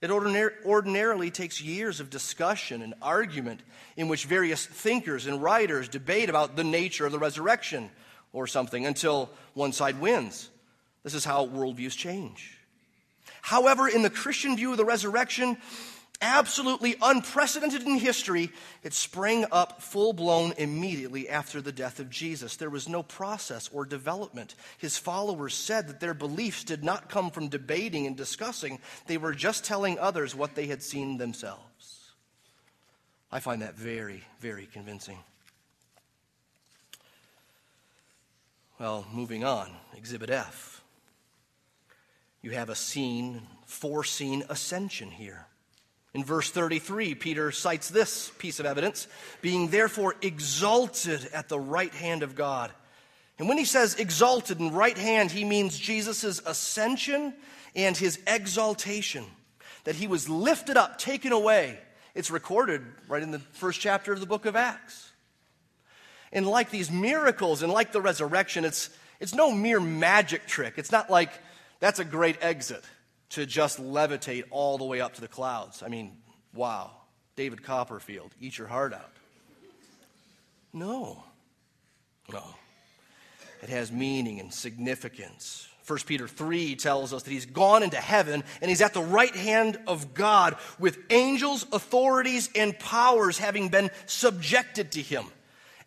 It 0.00 0.10
ordinar- 0.10 0.52
ordinarily 0.64 1.30
takes 1.30 1.60
years 1.60 2.00
of 2.00 2.10
discussion 2.10 2.82
and 2.82 2.94
argument 3.00 3.62
in 3.96 4.08
which 4.08 4.26
various 4.26 4.66
thinkers 4.66 5.26
and 5.26 5.42
writers 5.42 5.88
debate 5.88 6.28
about 6.28 6.56
the 6.56 6.64
nature 6.64 7.06
of 7.06 7.12
the 7.12 7.18
resurrection 7.18 7.90
or 8.32 8.46
something 8.46 8.84
until 8.84 9.30
one 9.54 9.72
side 9.72 10.00
wins. 10.00 10.50
This 11.02 11.14
is 11.14 11.24
how 11.24 11.46
worldviews 11.46 11.96
change. 11.96 12.58
However, 13.40 13.88
in 13.88 14.02
the 14.02 14.10
Christian 14.10 14.56
view 14.56 14.72
of 14.72 14.76
the 14.76 14.84
resurrection, 14.84 15.56
absolutely 16.20 16.96
unprecedented 17.02 17.82
in 17.82 17.98
history, 17.98 18.50
it 18.82 18.92
sprang 18.92 19.46
up 19.52 19.82
full 19.82 20.12
blown 20.12 20.52
immediately 20.58 21.28
after 21.28 21.60
the 21.60 21.72
death 21.72 22.00
of 22.00 22.10
Jesus. 22.10 22.56
There 22.56 22.70
was 22.70 22.88
no 22.88 23.02
process 23.02 23.68
or 23.72 23.84
development. 23.84 24.54
His 24.78 24.98
followers 24.98 25.54
said 25.54 25.88
that 25.88 26.00
their 26.00 26.14
beliefs 26.14 26.64
did 26.64 26.82
not 26.82 27.08
come 27.08 27.30
from 27.30 27.48
debating 27.48 28.06
and 28.06 28.16
discussing, 28.16 28.78
they 29.06 29.18
were 29.18 29.34
just 29.34 29.64
telling 29.64 29.98
others 29.98 30.34
what 30.34 30.54
they 30.54 30.66
had 30.66 30.82
seen 30.82 31.18
themselves. 31.18 32.12
I 33.30 33.40
find 33.40 33.62
that 33.62 33.74
very, 33.74 34.24
very 34.40 34.66
convincing. 34.72 35.18
Well, 38.78 39.06
moving 39.12 39.42
on, 39.42 39.70
Exhibit 39.96 40.30
F. 40.30 40.82
You 42.42 42.50
have 42.52 42.68
a 42.68 42.74
scene, 42.74 43.42
foreseen 43.64 44.44
ascension 44.48 45.10
here. 45.10 45.46
In 46.16 46.24
verse 46.24 46.50
33, 46.50 47.14
Peter 47.14 47.52
cites 47.52 47.90
this 47.90 48.30
piece 48.38 48.58
of 48.58 48.64
evidence 48.64 49.06
being 49.42 49.68
therefore 49.68 50.14
exalted 50.22 51.28
at 51.34 51.50
the 51.50 51.60
right 51.60 51.92
hand 51.92 52.22
of 52.22 52.34
God. 52.34 52.72
And 53.38 53.50
when 53.50 53.58
he 53.58 53.66
says 53.66 53.96
exalted 53.96 54.58
and 54.58 54.74
right 54.74 54.96
hand, 54.96 55.30
he 55.30 55.44
means 55.44 55.78
Jesus' 55.78 56.40
ascension 56.46 57.34
and 57.74 57.94
his 57.94 58.18
exaltation. 58.26 59.26
that 59.84 59.96
he 59.96 60.06
was 60.06 60.26
lifted 60.26 60.78
up, 60.78 60.96
taken 60.96 61.32
away. 61.32 61.78
It's 62.14 62.30
recorded 62.30 62.80
right 63.08 63.22
in 63.22 63.30
the 63.30 63.38
first 63.38 63.78
chapter 63.78 64.10
of 64.10 64.20
the 64.20 64.26
book 64.26 64.46
of 64.46 64.56
Acts. 64.56 65.12
And 66.32 66.46
like 66.46 66.70
these 66.70 66.90
miracles 66.90 67.62
and 67.62 67.70
like 67.70 67.92
the 67.92 68.00
resurrection, 68.00 68.64
it's, 68.64 68.88
it's 69.20 69.34
no 69.34 69.52
mere 69.52 69.80
magic 69.80 70.46
trick. 70.46 70.78
It's 70.78 70.90
not 70.90 71.10
like 71.10 71.30
that's 71.78 71.98
a 71.98 72.06
great 72.06 72.38
exit 72.40 72.82
to 73.30 73.46
just 73.46 73.80
levitate 73.82 74.44
all 74.50 74.78
the 74.78 74.84
way 74.84 75.00
up 75.00 75.14
to 75.14 75.20
the 75.20 75.28
clouds. 75.28 75.82
I 75.82 75.88
mean, 75.88 76.16
wow. 76.54 76.90
David 77.36 77.62
Copperfield, 77.62 78.32
eat 78.40 78.56
your 78.56 78.66
heart 78.66 78.94
out. 78.94 79.12
No. 80.72 81.22
No. 82.32 82.42
It 83.62 83.68
has 83.68 83.92
meaning 83.92 84.40
and 84.40 84.52
significance. 84.52 85.68
1 85.86 86.00
Peter 86.06 86.26
3 86.26 86.74
tells 86.76 87.12
us 87.12 87.22
that 87.22 87.30
he's 87.30 87.46
gone 87.46 87.82
into 87.82 87.96
heaven 87.96 88.42
and 88.60 88.68
he's 88.68 88.80
at 88.82 88.92
the 88.92 89.02
right 89.02 89.34
hand 89.34 89.78
of 89.86 90.14
God 90.14 90.56
with 90.78 90.98
angels, 91.10 91.64
authorities, 91.72 92.50
and 92.56 92.76
powers 92.78 93.38
having 93.38 93.68
been 93.68 93.90
subjected 94.06 94.92
to 94.92 95.02
him. 95.02 95.24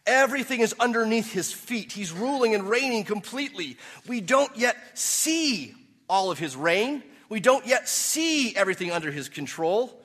Everything 0.06 0.62
is 0.62 0.74
underneath 0.80 1.34
his 1.34 1.52
feet. 1.52 1.92
He's 1.92 2.12
ruling 2.12 2.56
and 2.56 2.70
reigning 2.70 3.04
completely. 3.04 3.78
We 4.08 4.22
don't 4.22 4.56
yet 4.58 4.78
see 4.98 5.76
all 6.08 6.32
of 6.32 6.40
his 6.40 6.56
reign. 6.56 7.04
We 7.30 7.40
don't 7.40 7.66
yet 7.66 7.88
see 7.88 8.56
everything 8.56 8.92
under 8.92 9.12
his 9.12 9.30
control. 9.30 10.02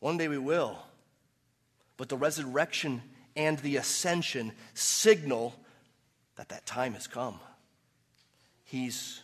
One 0.00 0.16
day 0.16 0.28
we 0.28 0.38
will. 0.38 0.78
But 1.98 2.08
the 2.08 2.16
resurrection 2.16 3.02
and 3.36 3.58
the 3.58 3.76
ascension 3.76 4.52
signal 4.74 5.54
that 6.36 6.48
that 6.48 6.66
time 6.66 6.94
has 6.94 7.06
come. 7.06 7.38
He's 8.64 9.20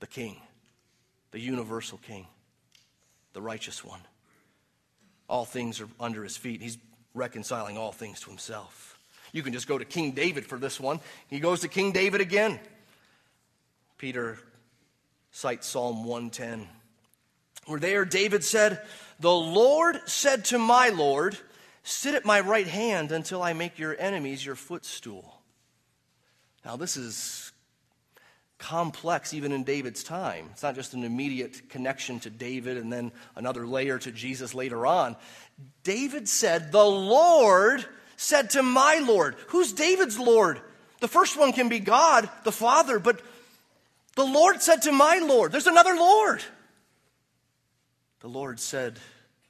the 0.00 0.06
king, 0.06 0.36
the 1.30 1.38
universal 1.38 1.98
king, 1.98 2.26
the 3.34 3.42
righteous 3.42 3.84
one. 3.84 4.00
All 5.28 5.44
things 5.44 5.80
are 5.80 5.88
under 6.00 6.24
his 6.24 6.36
feet. 6.36 6.62
He's 6.62 6.78
reconciling 7.14 7.76
all 7.76 7.92
things 7.92 8.20
to 8.20 8.30
himself. 8.30 8.98
You 9.32 9.42
can 9.42 9.52
just 9.52 9.68
go 9.68 9.78
to 9.78 9.84
King 9.84 10.12
David 10.12 10.44
for 10.44 10.58
this 10.58 10.80
one. 10.80 10.98
He 11.28 11.38
goes 11.38 11.60
to 11.60 11.68
King 11.68 11.92
David 11.92 12.20
again. 12.20 12.58
Peter 13.98 14.38
cites 15.30 15.66
Psalm 15.66 16.04
110, 16.04 16.66
where 17.66 17.80
there 17.80 18.04
David 18.04 18.44
said, 18.44 18.82
The 19.20 19.30
Lord 19.30 20.00
said 20.06 20.44
to 20.46 20.58
my 20.58 20.88
Lord, 20.88 21.36
Sit 21.82 22.14
at 22.14 22.24
my 22.24 22.40
right 22.40 22.66
hand 22.66 23.10
until 23.10 23.42
I 23.42 23.52
make 23.52 23.78
your 23.78 23.96
enemies 23.98 24.44
your 24.44 24.54
footstool. 24.54 25.40
Now, 26.64 26.76
this 26.76 26.96
is 26.96 27.52
complex 28.58 29.32
even 29.32 29.52
in 29.52 29.64
David's 29.64 30.04
time. 30.04 30.50
It's 30.52 30.62
not 30.62 30.74
just 30.74 30.92
an 30.92 31.04
immediate 31.04 31.70
connection 31.70 32.20
to 32.20 32.30
David 32.30 32.76
and 32.76 32.92
then 32.92 33.10
another 33.34 33.66
layer 33.66 33.98
to 33.98 34.12
Jesus 34.12 34.54
later 34.54 34.86
on. 34.86 35.16
David 35.82 36.28
said, 36.28 36.70
The 36.70 36.84
Lord 36.84 37.84
said 38.16 38.50
to 38.50 38.62
my 38.62 39.02
Lord. 39.06 39.36
Who's 39.48 39.72
David's 39.72 40.18
Lord? 40.18 40.60
The 41.00 41.08
first 41.08 41.38
one 41.38 41.52
can 41.52 41.70
be 41.70 41.80
God, 41.80 42.28
the 42.44 42.52
Father, 42.52 42.98
but 42.98 43.22
the 44.16 44.24
Lord 44.24 44.62
said 44.62 44.82
to 44.82 44.92
my 44.92 45.18
Lord, 45.18 45.52
There's 45.52 45.66
another 45.66 45.94
Lord. 45.94 46.42
The 48.20 48.28
Lord 48.28 48.60
said 48.60 48.98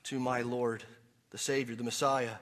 to 0.05 0.20
my 0.20 0.42
Lord, 0.42 0.85
the 1.31 1.38
Savior, 1.38 1.75
the 1.75 1.85
Messiah, 1.85 2.35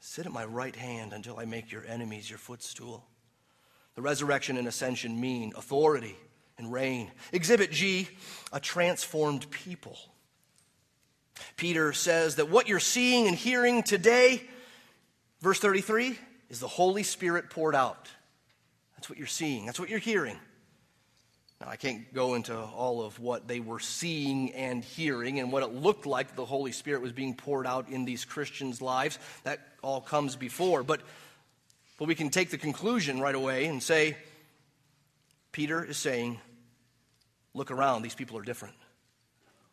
Sit 0.00 0.24
at 0.24 0.32
my 0.32 0.44
right 0.44 0.74
hand 0.74 1.12
until 1.12 1.38
I 1.38 1.44
make 1.44 1.70
your 1.70 1.84
enemies 1.86 2.30
your 2.30 2.38
footstool. 2.38 3.04
The 3.96 4.02
resurrection 4.02 4.56
and 4.56 4.66
ascension 4.66 5.20
mean 5.20 5.52
authority 5.56 6.16
and 6.56 6.72
reign. 6.72 7.10
Exhibit 7.32 7.70
G, 7.70 8.08
a 8.52 8.60
transformed 8.60 9.50
people. 9.50 9.98
Peter 11.56 11.92
says 11.92 12.36
that 12.36 12.48
what 12.48 12.68
you're 12.68 12.80
seeing 12.80 13.26
and 13.26 13.36
hearing 13.36 13.82
today, 13.82 14.42
verse 15.40 15.58
33, 15.58 16.18
is 16.48 16.60
the 16.60 16.68
Holy 16.68 17.02
Spirit 17.02 17.50
poured 17.50 17.74
out. 17.74 18.08
That's 18.96 19.08
what 19.08 19.18
you're 19.18 19.26
seeing, 19.26 19.66
that's 19.66 19.80
what 19.80 19.90
you're 19.90 19.98
hearing. 19.98 20.38
Now, 21.60 21.68
I 21.68 21.76
can't 21.76 22.12
go 22.14 22.34
into 22.34 22.56
all 22.56 23.02
of 23.02 23.18
what 23.20 23.46
they 23.46 23.60
were 23.60 23.80
seeing 23.80 24.52
and 24.54 24.82
hearing 24.82 25.40
and 25.40 25.52
what 25.52 25.62
it 25.62 25.74
looked 25.74 26.06
like 26.06 26.34
the 26.34 26.44
Holy 26.44 26.72
Spirit 26.72 27.02
was 27.02 27.12
being 27.12 27.34
poured 27.34 27.66
out 27.66 27.88
in 27.88 28.04
these 28.04 28.24
Christians' 28.24 28.80
lives. 28.80 29.18
That 29.44 29.60
all 29.82 30.00
comes 30.00 30.36
before. 30.36 30.82
But 30.82 31.00
but 32.00 32.08
we 32.08 32.14
can 32.14 32.30
take 32.30 32.48
the 32.48 32.56
conclusion 32.56 33.20
right 33.20 33.34
away 33.34 33.66
and 33.66 33.82
say, 33.82 34.16
Peter 35.52 35.84
is 35.84 35.98
saying, 35.98 36.40
look 37.52 37.70
around, 37.70 38.00
these 38.00 38.14
people 38.14 38.38
are 38.38 38.42
different. 38.42 38.74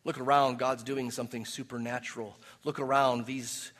Look 0.04 0.20
around, 0.20 0.58
God's 0.58 0.82
doing 0.82 1.10
something 1.10 1.46
supernatural. 1.46 2.36
Look 2.64 2.80
around, 2.80 3.24
these 3.24 3.72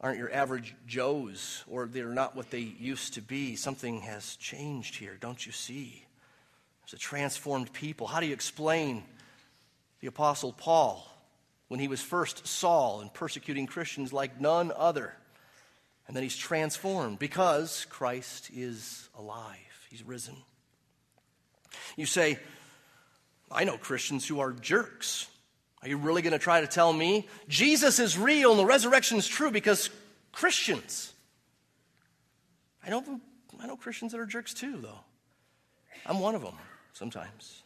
aren't 0.00 0.18
your 0.18 0.32
average 0.32 0.76
Joes, 0.86 1.64
or 1.66 1.86
they're 1.86 2.06
not 2.06 2.36
what 2.36 2.52
they 2.52 2.60
used 2.60 3.14
to 3.14 3.20
be. 3.20 3.56
Something 3.56 4.02
has 4.02 4.36
changed 4.36 4.94
here, 4.94 5.16
don't 5.20 5.44
you 5.44 5.50
see? 5.50 6.04
There's 6.92 7.00
a 7.00 7.02
transformed 7.02 7.72
people. 7.72 8.06
How 8.06 8.20
do 8.20 8.26
you 8.26 8.34
explain 8.34 9.02
the 10.00 10.08
Apostle 10.08 10.52
Paul 10.52 11.08
when 11.68 11.80
he 11.80 11.88
was 11.88 12.02
first 12.02 12.46
Saul 12.46 13.00
and 13.00 13.12
persecuting 13.12 13.66
Christians 13.66 14.12
like 14.12 14.40
none 14.40 14.70
other? 14.76 15.14
And 16.06 16.14
then 16.14 16.22
he's 16.22 16.36
transformed 16.36 17.18
because 17.18 17.86
Christ 17.88 18.50
is 18.54 19.08
alive, 19.16 19.86
he's 19.88 20.02
risen. 20.02 20.36
You 21.96 22.04
say, 22.04 22.38
I 23.50 23.64
know 23.64 23.78
Christians 23.78 24.28
who 24.28 24.40
are 24.40 24.52
jerks. 24.52 25.28
Are 25.80 25.88
you 25.88 25.96
really 25.96 26.20
going 26.20 26.34
to 26.34 26.38
try 26.38 26.60
to 26.60 26.66
tell 26.66 26.92
me 26.92 27.26
Jesus 27.48 28.00
is 28.00 28.18
real 28.18 28.50
and 28.50 28.60
the 28.60 28.66
resurrection 28.66 29.16
is 29.16 29.26
true 29.26 29.50
because 29.50 29.88
Christians? 30.30 31.14
I 32.84 32.90
know, 32.90 33.20
I 33.60 33.66
know 33.66 33.76
Christians 33.76 34.12
that 34.12 34.20
are 34.20 34.26
jerks 34.26 34.52
too, 34.52 34.76
though. 34.82 35.00
I'm 36.04 36.18
one 36.18 36.34
of 36.34 36.42
them 36.42 36.54
sometimes. 36.92 37.62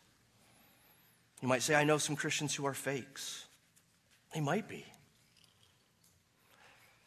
You 1.43 1.49
might 1.49 1.63
say, 1.63 1.75
I 1.75 1.85
know 1.85 1.99
some 1.99 2.17
Christians 2.17 2.55
who 2.55 2.67
are 2.67 2.75
fakes. 2.75 3.47
They 4.35 4.41
might 4.41 4.69
be. 4.69 4.85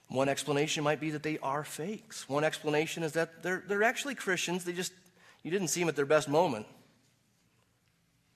One 0.07 0.29
explanation 0.29 0.83
might 0.83 0.99
be 0.99 1.11
that 1.11 1.23
they 1.23 1.37
are 1.39 1.63
fakes. 1.63 2.27
One 2.27 2.43
explanation 2.43 3.03
is 3.03 3.13
that 3.13 3.43
they're, 3.43 3.63
they're 3.67 3.83
actually 3.83 4.15
Christians, 4.15 4.63
they 4.63 4.73
just, 4.73 4.91
you 5.43 5.51
didn't 5.51 5.67
see 5.67 5.81
them 5.81 5.89
at 5.89 5.95
their 5.95 6.05
best 6.05 6.27
moment. 6.27 6.65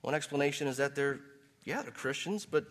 One 0.02 0.14
explanation 0.14 0.68
is 0.68 0.76
that 0.76 0.94
they're, 0.94 1.20
yeah, 1.64 1.82
they're 1.82 1.90
Christians, 1.90 2.46
but 2.46 2.66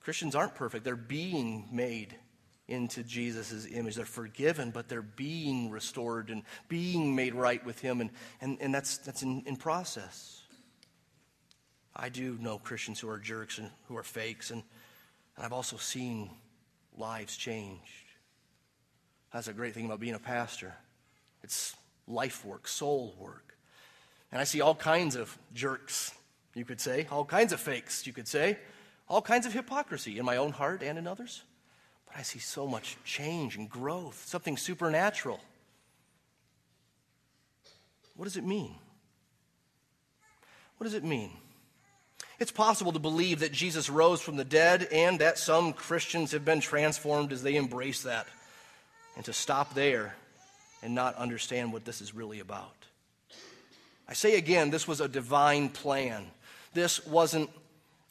Christians 0.00 0.34
aren't 0.34 0.54
perfect. 0.54 0.84
They're 0.84 0.96
being 0.96 1.68
made 1.70 2.16
into 2.68 3.02
Jesus' 3.02 3.66
image. 3.70 3.94
They're 3.94 4.04
forgiven, 4.04 4.70
but 4.70 4.88
they're 4.88 5.02
being 5.02 5.70
restored 5.70 6.30
and 6.30 6.42
being 6.68 7.14
made 7.14 7.34
right 7.34 7.64
with 7.64 7.80
Him, 7.80 8.00
and, 8.00 8.10
and, 8.40 8.58
and 8.60 8.74
that's, 8.74 8.98
that's 8.98 9.22
in, 9.22 9.42
in 9.46 9.56
process. 9.56 10.42
I 11.94 12.08
do 12.08 12.36
know 12.40 12.58
Christians 12.58 13.00
who 13.00 13.08
are 13.08 13.18
jerks 13.18 13.58
and 13.58 13.70
who 13.88 13.96
are 13.96 14.02
fakes, 14.02 14.50
and, 14.50 14.62
and 15.36 15.46
I've 15.46 15.52
also 15.52 15.76
seen 15.76 16.30
lives 16.96 17.36
changed. 17.36 17.82
That's 19.32 19.48
a 19.48 19.52
great 19.52 19.74
thing 19.74 19.86
about 19.86 20.00
being 20.00 20.14
a 20.14 20.18
pastor. 20.18 20.74
It's 21.42 21.74
life 22.06 22.44
work, 22.44 22.68
soul 22.68 23.14
work. 23.18 23.56
And 24.32 24.40
I 24.40 24.44
see 24.44 24.60
all 24.60 24.74
kinds 24.74 25.14
of 25.16 25.36
jerks, 25.54 26.12
you 26.54 26.64
could 26.64 26.80
say, 26.80 27.06
all 27.10 27.24
kinds 27.24 27.52
of 27.52 27.60
fakes, 27.60 28.06
you 28.06 28.12
could 28.12 28.28
say, 28.28 28.58
all 29.08 29.22
kinds 29.22 29.46
of 29.46 29.52
hypocrisy 29.52 30.18
in 30.18 30.24
my 30.24 30.36
own 30.36 30.52
heart 30.52 30.82
and 30.82 30.98
in 30.98 31.06
others. 31.06 31.42
I 32.16 32.22
see 32.22 32.38
so 32.38 32.66
much 32.66 32.96
change 33.04 33.56
and 33.56 33.68
growth, 33.68 34.24
something 34.26 34.56
supernatural. 34.56 35.38
What 38.16 38.24
does 38.24 38.38
it 38.38 38.44
mean? 38.44 38.74
What 40.78 40.84
does 40.84 40.94
it 40.94 41.04
mean? 41.04 41.30
It's 42.38 42.52
possible 42.52 42.92
to 42.92 42.98
believe 42.98 43.40
that 43.40 43.52
Jesus 43.52 43.90
rose 43.90 44.20
from 44.22 44.36
the 44.36 44.44
dead 44.44 44.88
and 44.90 45.18
that 45.18 45.38
some 45.38 45.74
Christians 45.74 46.32
have 46.32 46.44
been 46.44 46.60
transformed 46.60 47.32
as 47.32 47.42
they 47.42 47.56
embrace 47.56 48.02
that, 48.02 48.26
and 49.16 49.24
to 49.26 49.32
stop 49.32 49.74
there 49.74 50.14
and 50.82 50.94
not 50.94 51.16
understand 51.16 51.72
what 51.72 51.84
this 51.84 52.00
is 52.00 52.14
really 52.14 52.40
about. 52.40 52.74
I 54.08 54.14
say 54.14 54.36
again, 54.36 54.70
this 54.70 54.88
was 54.88 55.00
a 55.00 55.08
divine 55.08 55.68
plan. 55.68 56.26
This 56.72 57.04
wasn't 57.06 57.50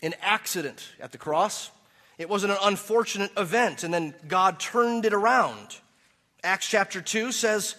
an 0.04 0.14
accident 0.22 0.90
at 1.00 1.12
the 1.12 1.18
cross. 1.18 1.72
It 2.18 2.30
wasn't 2.30 2.54
an 2.54 2.60
unfortunate 2.64 3.32
event, 3.38 3.84
and 3.84 3.94
then 3.94 4.14
God 4.28 4.60
turned 4.60 5.06
it 5.06 5.14
around. 5.14 5.78
Acts 6.44 6.68
chapter 6.68 7.02
2 7.02 7.32
says, 7.32 7.76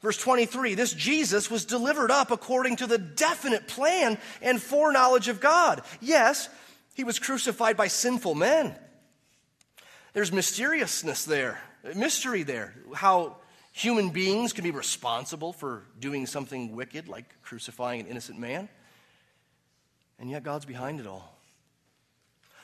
Verse 0.00 0.16
23 0.16 0.74
this 0.74 0.92
Jesus 0.92 1.50
was 1.50 1.64
delivered 1.64 2.10
up 2.10 2.30
according 2.30 2.76
to 2.76 2.86
the 2.86 2.98
definite 2.98 3.66
plan 3.66 4.18
and 4.40 4.62
foreknowledge 4.62 5.28
of 5.28 5.40
God. 5.40 5.82
Yes, 6.00 6.48
he 6.94 7.04
was 7.04 7.18
crucified 7.18 7.76
by 7.76 7.88
sinful 7.88 8.34
men. 8.34 8.76
There's 10.12 10.32
mysteriousness 10.32 11.24
there, 11.24 11.60
mystery 11.94 12.42
there, 12.42 12.74
how 12.94 13.36
human 13.72 14.10
beings 14.10 14.52
can 14.52 14.64
be 14.64 14.70
responsible 14.70 15.52
for 15.52 15.84
doing 15.98 16.26
something 16.26 16.74
wicked 16.74 17.08
like 17.08 17.40
crucifying 17.42 18.00
an 18.00 18.06
innocent 18.06 18.38
man. 18.38 18.68
And 20.18 20.30
yet 20.30 20.42
God's 20.42 20.64
behind 20.64 20.98
it 20.98 21.06
all. 21.06 21.37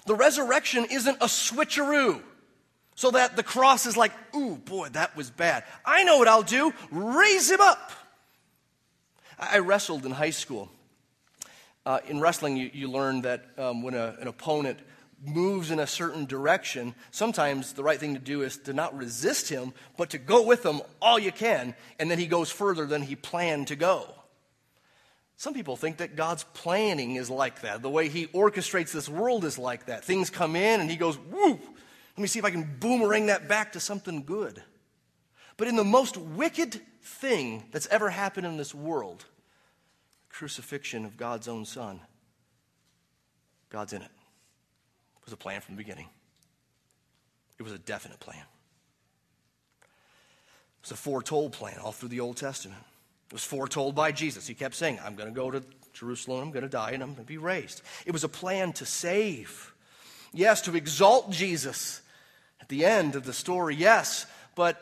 The 0.06 0.14
resurrection 0.14 0.86
isn't 0.90 1.16
a 1.16 1.26
switcheroo 1.26 2.20
so 2.94 3.10
that 3.10 3.36
the 3.36 3.42
cross 3.42 3.86
is 3.86 3.96
like, 3.96 4.12
ooh, 4.34 4.56
boy, 4.56 4.88
that 4.90 5.16
was 5.16 5.30
bad. 5.30 5.64
I 5.84 6.04
know 6.04 6.18
what 6.18 6.28
I'll 6.28 6.42
do 6.42 6.72
raise 6.90 7.50
him 7.50 7.60
up. 7.60 7.90
I 9.38 9.58
wrestled 9.58 10.06
in 10.06 10.12
high 10.12 10.30
school. 10.30 10.70
Uh, 11.86 11.98
in 12.08 12.20
wrestling, 12.20 12.56
you, 12.56 12.70
you 12.72 12.90
learn 12.90 13.22
that 13.22 13.44
um, 13.58 13.82
when 13.82 13.94
a, 13.94 14.16
an 14.20 14.28
opponent 14.28 14.78
moves 15.22 15.70
in 15.70 15.78
a 15.78 15.86
certain 15.86 16.24
direction, 16.24 16.94
sometimes 17.10 17.72
the 17.72 17.82
right 17.82 17.98
thing 17.98 18.14
to 18.14 18.20
do 18.20 18.42
is 18.42 18.58
to 18.58 18.72
not 18.72 18.96
resist 18.96 19.48
him, 19.48 19.72
but 19.96 20.10
to 20.10 20.18
go 20.18 20.42
with 20.42 20.64
him 20.64 20.80
all 21.00 21.18
you 21.18 21.32
can, 21.32 21.74
and 21.98 22.10
then 22.10 22.18
he 22.18 22.26
goes 22.26 22.50
further 22.50 22.86
than 22.86 23.02
he 23.02 23.16
planned 23.16 23.66
to 23.68 23.76
go. 23.76 24.14
Some 25.36 25.54
people 25.54 25.76
think 25.76 25.98
that 25.98 26.16
God's 26.16 26.44
planning 26.54 27.16
is 27.16 27.28
like 27.28 27.62
that. 27.62 27.82
The 27.82 27.90
way 27.90 28.08
he 28.08 28.26
orchestrates 28.28 28.92
this 28.92 29.08
world 29.08 29.44
is 29.44 29.58
like 29.58 29.86
that. 29.86 30.04
Things 30.04 30.30
come 30.30 30.54
in 30.56 30.80
and 30.80 30.88
he 30.88 30.96
goes, 30.96 31.18
woo, 31.18 31.50
let 31.50 32.22
me 32.22 32.28
see 32.28 32.38
if 32.38 32.44
I 32.44 32.50
can 32.50 32.76
boomerang 32.78 33.26
that 33.26 33.48
back 33.48 33.72
to 33.72 33.80
something 33.80 34.22
good. 34.22 34.62
But 35.56 35.68
in 35.68 35.76
the 35.76 35.84
most 35.84 36.16
wicked 36.16 36.80
thing 37.02 37.64
that's 37.72 37.86
ever 37.88 38.10
happened 38.10 38.46
in 38.46 38.56
this 38.56 38.74
world, 38.74 39.24
the 40.28 40.34
crucifixion 40.34 41.04
of 41.04 41.16
God's 41.16 41.48
own 41.48 41.64
Son, 41.64 42.00
God's 43.70 43.92
in 43.92 44.02
it. 44.02 44.10
It 44.10 45.24
was 45.24 45.32
a 45.32 45.36
plan 45.36 45.60
from 45.60 45.74
the 45.74 45.78
beginning, 45.78 46.08
it 47.58 47.62
was 47.62 47.72
a 47.72 47.78
definite 47.78 48.20
plan. 48.20 48.44
It 49.82 50.88
was 50.88 50.92
a 50.92 50.96
foretold 50.96 51.52
plan 51.52 51.78
all 51.82 51.92
through 51.92 52.10
the 52.10 52.20
Old 52.20 52.36
Testament. 52.36 52.82
Was 53.34 53.42
foretold 53.42 53.96
by 53.96 54.12
Jesus. 54.12 54.46
He 54.46 54.54
kept 54.54 54.76
saying, 54.76 55.00
I'm 55.04 55.16
going 55.16 55.28
to 55.28 55.34
go 55.34 55.50
to 55.50 55.60
Jerusalem, 55.92 56.40
I'm 56.40 56.50
going 56.52 56.62
to 56.62 56.68
die, 56.68 56.92
and 56.92 57.02
I'm 57.02 57.14
going 57.14 57.24
to 57.24 57.28
be 57.28 57.36
raised. 57.36 57.82
It 58.06 58.12
was 58.12 58.22
a 58.22 58.28
plan 58.28 58.72
to 58.74 58.86
save. 58.86 59.74
Yes, 60.32 60.62
to 60.62 60.76
exalt 60.76 61.32
Jesus 61.32 62.00
at 62.60 62.68
the 62.68 62.84
end 62.84 63.16
of 63.16 63.24
the 63.24 63.32
story, 63.32 63.74
yes, 63.74 64.26
but, 64.54 64.80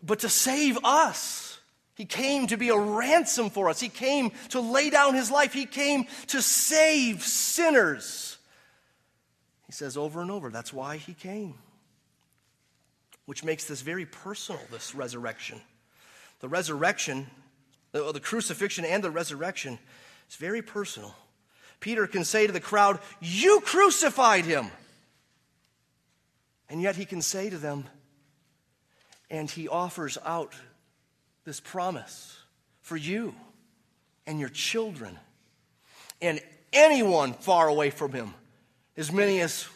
but 0.00 0.20
to 0.20 0.28
save 0.28 0.78
us. 0.84 1.58
He 1.96 2.04
came 2.04 2.46
to 2.46 2.56
be 2.56 2.68
a 2.68 2.78
ransom 2.78 3.50
for 3.50 3.68
us. 3.68 3.80
He 3.80 3.88
came 3.88 4.30
to 4.50 4.60
lay 4.60 4.88
down 4.88 5.16
his 5.16 5.32
life. 5.32 5.52
He 5.52 5.66
came 5.66 6.06
to 6.28 6.40
save 6.40 7.24
sinners. 7.24 8.38
He 9.66 9.72
says 9.72 9.96
over 9.96 10.22
and 10.22 10.30
over, 10.30 10.50
that's 10.50 10.72
why 10.72 10.98
he 10.98 11.14
came. 11.14 11.54
Which 13.24 13.42
makes 13.42 13.64
this 13.64 13.80
very 13.80 14.06
personal, 14.06 14.60
this 14.70 14.94
resurrection. 14.94 15.60
The 16.38 16.48
resurrection, 16.48 17.26
the, 17.92 18.12
the 18.12 18.20
crucifixion 18.20 18.84
and 18.84 19.02
the 19.02 19.10
resurrection 19.10 19.78
is 20.28 20.36
very 20.36 20.62
personal. 20.62 21.14
Peter 21.80 22.06
can 22.06 22.24
say 22.24 22.46
to 22.46 22.52
the 22.52 22.60
crowd, 22.60 22.98
You 23.20 23.60
crucified 23.60 24.44
him. 24.44 24.66
And 26.68 26.82
yet 26.82 26.96
he 26.96 27.04
can 27.04 27.22
say 27.22 27.48
to 27.48 27.58
them, 27.58 27.84
and 29.30 29.50
he 29.50 29.68
offers 29.68 30.18
out 30.24 30.54
this 31.44 31.60
promise 31.60 32.38
for 32.82 32.96
you 32.96 33.34
and 34.26 34.40
your 34.40 34.48
children 34.48 35.16
and 36.20 36.40
anyone 36.72 37.32
far 37.34 37.68
away 37.68 37.90
from 37.90 38.12
him, 38.12 38.34
as 38.96 39.12
many 39.12 39.40
as 39.40 39.68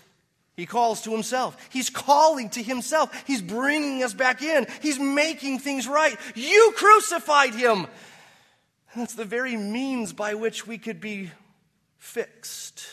he 0.57 0.67
calls 0.67 1.03
to 1.03 1.11
himself. 1.11 1.57
He's 1.71 1.91
calling 1.91 2.51
to 2.51 2.63
himself. 2.63 3.25
He's 3.27 3.43
bringing 3.43 4.03
us 4.03 4.13
back 4.13 4.43
in. 4.43 4.67
He's 4.83 4.99
making 4.99 5.61
things 5.61 5.89
right. 5.89 6.17
You 6.35 6.73
crucified 6.77 7.55
him. 7.55 7.87
that's 8.95 9.15
the 9.15 9.25
very 9.25 9.57
means 9.57 10.13
by 10.13 10.35
which 10.35 10.67
we 10.67 10.79
could 10.79 11.01
be 11.01 11.31
fixed. 11.99 12.87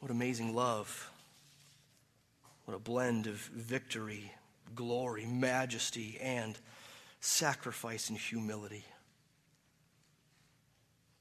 What 0.00 0.10
amazing 0.10 0.54
love. 0.54 1.10
What 2.64 2.74
a 2.74 2.80
blend 2.80 3.26
of 3.26 3.36
victory, 3.36 4.32
glory, 4.74 5.26
majesty, 5.26 6.18
and 6.20 6.58
sacrifice 7.20 8.08
and 8.08 8.18
humility. 8.18 8.84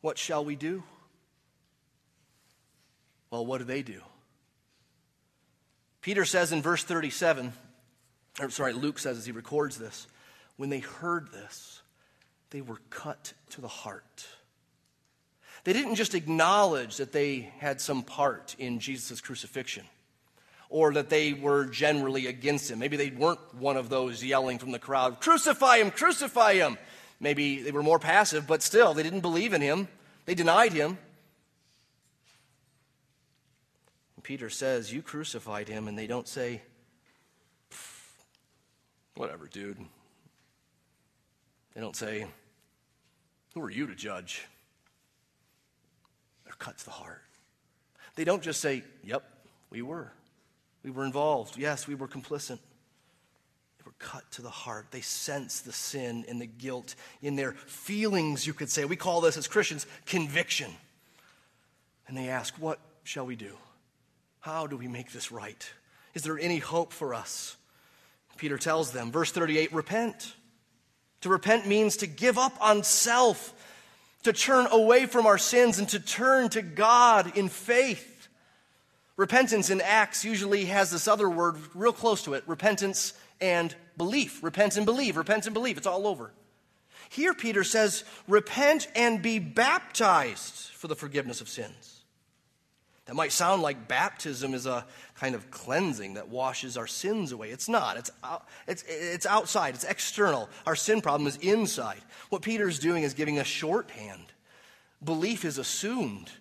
What 0.01 0.17
shall 0.17 0.43
we 0.43 0.55
do? 0.55 0.83
Well, 3.33 3.47
what 3.47 3.57
do 3.57 3.63
they 3.63 3.81
do? 3.81 3.99
Peter 6.01 6.23
says 6.23 6.51
in 6.51 6.61
verse 6.61 6.83
37, 6.83 7.51
or 8.39 8.51
sorry, 8.51 8.73
Luke 8.73 8.99
says 8.99 9.17
as 9.17 9.25
he 9.25 9.31
records 9.31 9.79
this, 9.79 10.05
when 10.57 10.69
they 10.69 10.81
heard 10.81 11.31
this, 11.31 11.81
they 12.51 12.61
were 12.61 12.77
cut 12.91 13.33
to 13.49 13.61
the 13.61 13.67
heart. 13.67 14.27
They 15.63 15.73
didn't 15.73 15.95
just 15.95 16.13
acknowledge 16.13 16.97
that 16.97 17.11
they 17.11 17.51
had 17.57 17.81
some 17.81 18.03
part 18.03 18.55
in 18.59 18.77
Jesus' 18.77 19.19
crucifixion 19.19 19.85
or 20.69 20.93
that 20.93 21.09
they 21.09 21.33
were 21.33 21.65
generally 21.65 22.27
against 22.27 22.69
him. 22.69 22.77
Maybe 22.77 22.97
they 22.97 23.09
weren't 23.09 23.55
one 23.55 23.77
of 23.77 23.89
those 23.89 24.23
yelling 24.23 24.59
from 24.59 24.69
the 24.69 24.77
crowd, 24.77 25.19
Crucify 25.21 25.77
him, 25.77 25.89
crucify 25.89 26.53
him. 26.53 26.77
Maybe 27.19 27.63
they 27.63 27.71
were 27.71 27.81
more 27.81 27.97
passive, 27.97 28.45
but 28.45 28.61
still, 28.61 28.93
they 28.93 29.01
didn't 29.01 29.21
believe 29.21 29.53
in 29.53 29.61
him, 29.61 29.87
they 30.27 30.35
denied 30.35 30.73
him. 30.73 30.99
Peter 34.23 34.49
says, 34.49 34.91
You 34.91 35.01
crucified 35.01 35.67
him, 35.67 35.87
and 35.87 35.97
they 35.97 36.07
don't 36.07 36.27
say, 36.27 36.61
Whatever, 39.15 39.47
dude. 39.47 39.77
They 41.75 41.81
don't 41.81 41.95
say, 41.95 42.25
Who 43.53 43.61
are 43.61 43.69
you 43.69 43.87
to 43.87 43.95
judge? 43.95 44.47
cut 46.63 46.77
to 46.77 46.85
the 46.85 46.91
heart. 46.91 47.21
They 48.15 48.23
don't 48.23 48.41
just 48.41 48.61
say, 48.61 48.83
Yep, 49.03 49.23
we 49.69 49.81
were. 49.81 50.13
We 50.83 50.91
were 50.91 51.03
involved. 51.03 51.57
Yes, 51.57 51.87
we 51.87 51.95
were 51.95 52.07
complicit. 52.07 52.59
They 53.77 53.83
were 53.85 53.93
cut 53.99 54.29
to 54.31 54.41
the 54.41 54.49
heart. 54.49 54.87
They 54.91 55.01
sense 55.01 55.61
the 55.61 55.73
sin 55.73 56.23
and 56.29 56.39
the 56.39 56.45
guilt 56.45 56.95
in 57.21 57.35
their 57.35 57.51
feelings, 57.51 58.47
you 58.47 58.53
could 58.53 58.69
say. 58.69 58.85
We 58.85 58.95
call 58.95 59.19
this 59.19 59.35
as 59.35 59.47
Christians 59.47 59.85
conviction. 60.05 60.71
And 62.07 62.15
they 62.15 62.29
ask, 62.29 62.55
What 62.55 62.79
shall 63.03 63.25
we 63.25 63.35
do? 63.35 63.57
How 64.43 64.67
do 64.67 64.75
we 64.75 64.89
make 64.89 65.13
this 65.13 65.31
right? 65.31 65.71
Is 66.13 66.23
there 66.23 66.37
any 66.37 66.57
hope 66.57 66.91
for 66.91 67.13
us? 67.13 67.55
Peter 68.35 68.57
tells 68.57 68.91
them, 68.91 69.09
verse 69.09 69.31
38 69.31 69.71
repent. 69.71 70.35
To 71.21 71.29
repent 71.29 71.65
means 71.65 71.95
to 71.97 72.07
give 72.07 72.37
up 72.37 72.57
on 72.59 72.83
self 72.83 73.53
to 74.23 74.33
turn 74.33 74.67
away 74.69 75.05
from 75.05 75.25
our 75.25 75.37
sins 75.37 75.79
and 75.79 75.87
to 75.87 75.99
turn 76.01 76.49
to 76.49 76.61
God 76.61 77.37
in 77.37 77.47
faith. 77.47 78.27
Repentance 79.15 79.69
in 79.69 79.79
Acts 79.79 80.25
usually 80.25 80.65
has 80.65 80.91
this 80.91 81.07
other 81.07 81.29
word 81.29 81.55
real 81.73 81.93
close 81.93 82.21
to 82.23 82.33
it 82.33 82.43
repentance 82.45 83.13
and 83.39 83.73
belief. 83.95 84.43
Repent 84.43 84.75
and 84.75 84.85
believe, 84.85 85.15
repent 85.15 85.45
and 85.45 85.53
believe. 85.53 85.77
It's 85.77 85.87
all 85.87 86.05
over. 86.05 86.33
Here, 87.07 87.33
Peter 87.33 87.63
says, 87.63 88.03
repent 88.27 88.89
and 88.93 89.21
be 89.21 89.39
baptized 89.39 90.73
for 90.73 90.89
the 90.89 90.97
forgiveness 90.97 91.39
of 91.39 91.47
sins. 91.47 91.92
That 93.05 93.15
might 93.15 93.33
sound 93.33 93.61
like 93.61 93.87
baptism 93.87 94.53
is 94.53 94.65
a 94.65 94.85
kind 95.15 95.35
of 95.35 95.51
cleansing 95.51 96.13
that 96.13 96.29
washes 96.29 96.77
our 96.77 96.87
sins 96.87 97.33
away. 97.33 97.49
It's 97.49 97.67
not. 97.67 97.97
It's, 97.97 98.11
it's, 98.67 98.83
it's 98.87 99.25
outside, 99.25 99.75
it's 99.75 99.83
external. 99.83 100.49
Our 100.65 100.75
sin 100.75 101.01
problem 101.01 101.27
is 101.27 101.37
inside. 101.37 102.01
What 102.29 102.41
Peter's 102.41 102.79
doing 102.79 103.03
is 103.03 103.13
giving 103.13 103.39
a 103.39 103.43
shorthand. 103.43 104.31
Belief 105.03 105.43
is 105.43 105.57
assumed. 105.57 106.31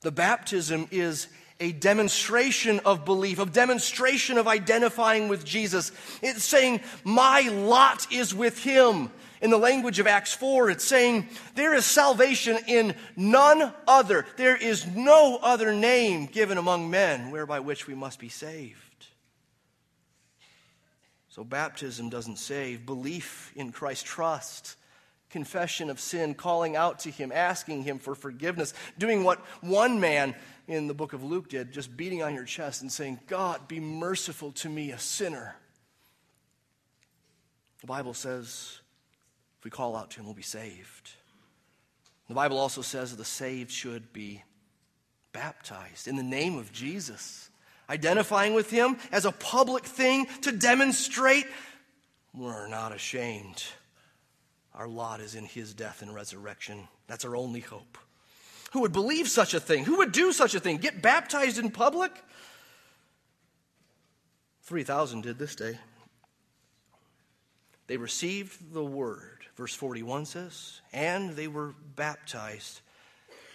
The 0.00 0.10
baptism 0.10 0.88
is 0.90 1.28
a 1.60 1.72
demonstration 1.72 2.80
of 2.80 3.04
belief, 3.04 3.38
a 3.38 3.46
demonstration 3.46 4.38
of 4.38 4.48
identifying 4.48 5.28
with 5.28 5.44
Jesus. 5.44 5.92
It's 6.22 6.42
saying, 6.42 6.80
My 7.04 7.42
lot 7.42 8.10
is 8.10 8.34
with 8.34 8.64
him. 8.64 9.10
In 9.40 9.50
the 9.50 9.58
language 9.58 9.98
of 9.98 10.06
Acts 10.06 10.34
4, 10.34 10.70
it's 10.70 10.84
saying, 10.84 11.28
There 11.54 11.74
is 11.74 11.86
salvation 11.86 12.58
in 12.66 12.94
none 13.16 13.72
other. 13.88 14.26
There 14.36 14.56
is 14.56 14.86
no 14.86 15.38
other 15.42 15.72
name 15.72 16.26
given 16.26 16.58
among 16.58 16.90
men 16.90 17.30
whereby 17.30 17.60
which 17.60 17.86
we 17.86 17.94
must 17.94 18.18
be 18.18 18.28
saved. 18.28 18.76
So, 21.30 21.42
baptism 21.42 22.10
doesn't 22.10 22.36
save. 22.36 22.84
Belief 22.84 23.52
in 23.56 23.72
Christ, 23.72 24.04
trust, 24.04 24.76
confession 25.30 25.88
of 25.88 26.00
sin, 26.00 26.34
calling 26.34 26.76
out 26.76 26.98
to 27.00 27.10
Him, 27.10 27.32
asking 27.32 27.84
Him 27.84 27.98
for 27.98 28.14
forgiveness, 28.14 28.74
doing 28.98 29.24
what 29.24 29.38
one 29.62 30.00
man 30.00 30.34
in 30.68 30.86
the 30.86 30.94
book 30.94 31.14
of 31.14 31.24
Luke 31.24 31.48
did, 31.48 31.72
just 31.72 31.96
beating 31.96 32.22
on 32.22 32.34
your 32.34 32.44
chest 32.44 32.82
and 32.82 32.92
saying, 32.92 33.20
God, 33.26 33.68
be 33.68 33.80
merciful 33.80 34.52
to 34.52 34.68
me, 34.68 34.90
a 34.90 34.98
sinner. 34.98 35.56
The 37.80 37.86
Bible 37.86 38.12
says, 38.12 38.79
if 39.60 39.64
we 39.64 39.70
call 39.70 39.94
out 39.94 40.10
to 40.12 40.20
him, 40.20 40.24
we'll 40.24 40.34
be 40.34 40.42
saved. 40.42 41.10
The 42.28 42.34
Bible 42.34 42.58
also 42.58 42.80
says 42.80 43.10
that 43.10 43.18
the 43.18 43.26
saved 43.26 43.70
should 43.70 44.10
be 44.10 44.42
baptized 45.32 46.08
in 46.08 46.16
the 46.16 46.22
name 46.22 46.56
of 46.56 46.72
Jesus, 46.72 47.50
identifying 47.90 48.54
with 48.54 48.70
him 48.70 48.96
as 49.12 49.26
a 49.26 49.32
public 49.32 49.84
thing 49.84 50.26
to 50.42 50.50
demonstrate 50.52 51.44
we're 52.32 52.68
not 52.68 52.92
ashamed. 52.92 53.64
Our 54.74 54.88
lot 54.88 55.20
is 55.20 55.34
in 55.34 55.44
his 55.44 55.74
death 55.74 56.00
and 56.00 56.14
resurrection. 56.14 56.88
That's 57.06 57.24
our 57.24 57.36
only 57.36 57.60
hope. 57.60 57.98
Who 58.72 58.80
would 58.80 58.92
believe 58.92 59.28
such 59.28 59.52
a 59.52 59.60
thing? 59.60 59.84
Who 59.84 59.98
would 59.98 60.12
do 60.12 60.32
such 60.32 60.54
a 60.54 60.60
thing? 60.60 60.78
Get 60.78 61.02
baptized 61.02 61.58
in 61.58 61.70
public? 61.70 62.12
3,000 64.62 65.22
did 65.22 65.38
this 65.38 65.56
day. 65.56 65.78
They 67.88 67.96
received 67.96 68.72
the 68.72 68.84
word, 68.84 69.39
verse 69.60 69.74
41 69.74 70.24
says, 70.24 70.80
and 70.90 71.36
they 71.36 71.46
were 71.46 71.74
baptized. 71.94 72.80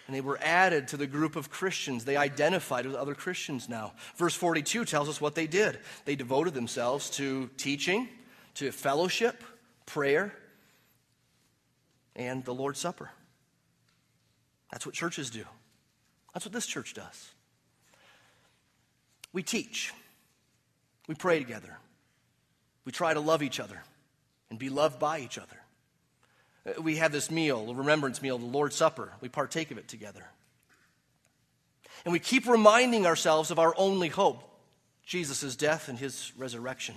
And 0.05 0.15
they 0.15 0.21
were 0.21 0.37
added 0.39 0.89
to 0.89 0.97
the 0.97 1.07
group 1.07 1.35
of 1.35 1.49
Christians. 1.49 2.05
They 2.05 2.15
identified 2.15 2.85
with 2.85 2.93
other 2.93 3.15
Christians 3.15 3.67
now. 3.67 3.93
Verse 4.15 4.35
42 4.35 4.85
tells 4.85 5.09
us 5.09 5.19
what 5.19 5.33
they 5.33 5.47
did. 5.47 5.79
They 6.05 6.15
devoted 6.15 6.53
themselves 6.53 7.09
to 7.11 7.49
teaching, 7.57 8.07
to 8.53 8.71
fellowship, 8.71 9.43
prayer, 9.87 10.31
and 12.15 12.45
the 12.45 12.53
Lord's 12.53 12.79
Supper. 12.79 13.09
That's 14.71 14.85
what 14.85 14.93
churches 14.93 15.31
do. 15.31 15.43
That's 16.35 16.45
what 16.45 16.53
this 16.53 16.67
church 16.67 16.93
does. 16.93 17.31
We 19.33 19.41
teach, 19.41 19.91
we 21.07 21.15
pray 21.15 21.39
together, 21.39 21.79
we 22.85 22.91
try 22.91 23.15
to 23.15 23.19
love 23.19 23.41
each 23.41 23.59
other 23.59 23.81
and 24.51 24.59
be 24.59 24.69
loved 24.69 24.99
by 24.99 25.17
each 25.21 25.39
other. 25.39 25.64
Uh, 26.65 26.81
we 26.81 26.97
have 26.97 27.11
this 27.11 27.29
meal, 27.29 27.69
a 27.69 27.73
remembrance 27.73 28.21
meal, 28.21 28.37
the 28.37 28.45
Lord's 28.45 28.75
Supper. 28.75 29.11
We 29.21 29.29
partake 29.29 29.71
of 29.71 29.77
it 29.77 29.87
together. 29.87 30.25
And 32.03 32.11
we 32.11 32.19
keep 32.19 32.47
reminding 32.47 33.05
ourselves 33.05 33.51
of 33.51 33.59
our 33.59 33.73
only 33.77 34.09
hope 34.09 34.43
Jesus' 35.05 35.55
death 35.55 35.87
and 35.87 35.97
his 35.97 36.31
resurrection. 36.37 36.95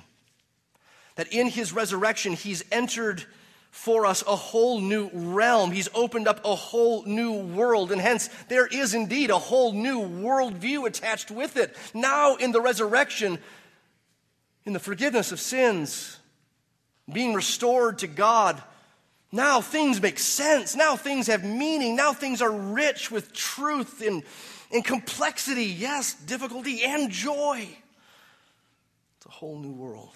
That 1.17 1.33
in 1.33 1.49
his 1.49 1.73
resurrection, 1.73 2.33
he's 2.33 2.65
entered 2.71 3.25
for 3.71 4.07
us 4.07 4.23
a 4.27 4.37
whole 4.37 4.81
new 4.81 5.11
realm. 5.13 5.71
He's 5.71 5.89
opened 5.95 6.27
up 6.27 6.45
a 6.45 6.55
whole 6.55 7.05
new 7.05 7.33
world, 7.33 7.93
and 7.93 8.01
hence 8.01 8.29
there 8.49 8.67
is 8.67 8.95
indeed 8.95 9.31
a 9.31 9.39
whole 9.39 9.73
new 9.73 10.01
worldview 10.01 10.87
attached 10.87 11.31
with 11.31 11.57
it. 11.57 11.77
Now, 11.93 12.37
in 12.37 12.53
the 12.53 12.61
resurrection, 12.61 13.39
in 14.65 14.73
the 14.73 14.81
forgiveness 14.81 15.33
of 15.33 15.41
sins, 15.41 16.19
being 17.11 17.35
restored 17.35 17.99
to 17.99 18.07
God, 18.07 18.63
now 19.31 19.61
things 19.61 20.01
make 20.01 20.19
sense. 20.19 20.75
Now 20.75 20.97
things 20.97 21.27
have 21.27 21.45
meaning. 21.45 21.97
Now 21.97 22.13
things 22.13 22.41
are 22.41 22.51
rich 22.51 23.11
with 23.11 23.33
truth 23.33 24.01
and, 24.01 24.23
and 24.73 24.85
complexity, 24.85 25.67
yes, 25.67 26.15
difficulty 26.15 26.83
and 26.83 27.11
joy. 27.11 27.69
It's 29.17 29.27
a 29.27 29.31
whole 29.31 29.59
new 29.59 29.73
world. 29.73 30.15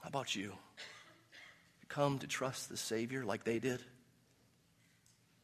How 0.00 0.08
about 0.08 0.34
you? 0.34 0.48
Have 0.48 1.80
you 1.80 1.86
come 1.88 2.18
to 2.18 2.26
trust 2.26 2.68
the 2.68 2.76
Savior 2.76 3.24
like 3.24 3.44
they 3.44 3.58
did? 3.58 3.80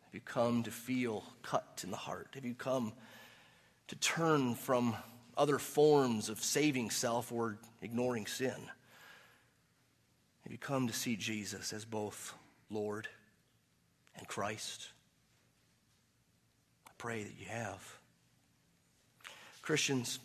Have 0.05 0.15
you 0.15 0.21
come 0.21 0.65
to 0.65 0.71
feel 0.71 1.25
cut 1.43 1.83
in 1.85 1.91
the 1.91 1.97
heart? 1.97 2.29
Have 2.35 2.45
you 2.45 2.55
come 2.55 2.93
to 3.89 3.97
turn 3.97 4.55
from 4.55 4.97
other 5.37 5.59
forms 5.59 6.29
of 6.29 6.43
saving 6.43 6.91
self 6.91 7.31
or 7.31 7.59
ignoring 7.83 8.27
sin? 8.27 8.71
Have 10.45 10.53
you 10.53 10.59
come 10.59 10.87
to 10.87 10.95
see 10.95 11.17
Jesus 11.17 11.73
as 11.73 11.85
both 11.85 12.35
Lord 12.71 13.09
and 14.17 14.29
Christ? 14.29 14.89
I 16.87 16.91
pray 16.99 17.25
that 17.25 17.39
you 17.39 17.47
have. 17.49 17.83
Christians, 19.63 20.19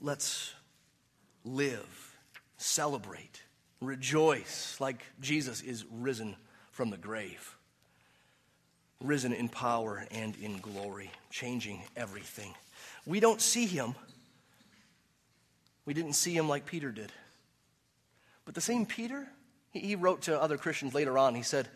let's 0.00 0.54
live, 1.44 2.16
celebrate 2.56 3.42
Rejoice 3.82 4.76
like 4.78 5.04
Jesus 5.20 5.60
is 5.60 5.84
risen 5.90 6.36
from 6.70 6.90
the 6.90 6.96
grave, 6.96 7.56
risen 9.00 9.32
in 9.32 9.48
power 9.48 10.06
and 10.12 10.36
in 10.36 10.60
glory, 10.60 11.10
changing 11.30 11.82
everything. 11.96 12.54
We 13.06 13.18
don't 13.18 13.40
see 13.40 13.66
him. 13.66 13.96
We 15.84 15.94
didn't 15.94 16.12
see 16.12 16.32
him 16.32 16.48
like 16.48 16.64
Peter 16.64 16.92
did. 16.92 17.10
But 18.44 18.54
the 18.54 18.60
same 18.60 18.86
Peter, 18.86 19.28
he 19.70 19.94
wrote 19.94 20.22
to 20.22 20.40
other 20.40 20.58
Christians 20.58 20.94
later 20.94 21.16
on, 21.16 21.34
he 21.34 21.42
said, 21.42 21.68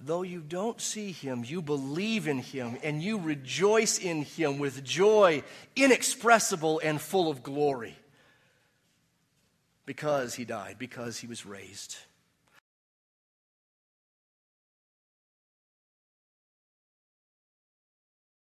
Though 0.00 0.22
you 0.22 0.40
don't 0.40 0.80
see 0.80 1.12
him, 1.12 1.44
you 1.44 1.62
believe 1.62 2.26
in 2.26 2.38
him 2.38 2.76
and 2.82 3.02
you 3.02 3.18
rejoice 3.18 3.98
in 3.98 4.22
him 4.22 4.58
with 4.58 4.84
joy 4.84 5.44
inexpressible 5.76 6.80
and 6.82 7.00
full 7.00 7.30
of 7.30 7.42
glory 7.42 7.96
because 9.86 10.34
he 10.34 10.44
died, 10.44 10.76
because 10.78 11.18
he 11.18 11.26
was 11.26 11.46
raised. 11.46 11.96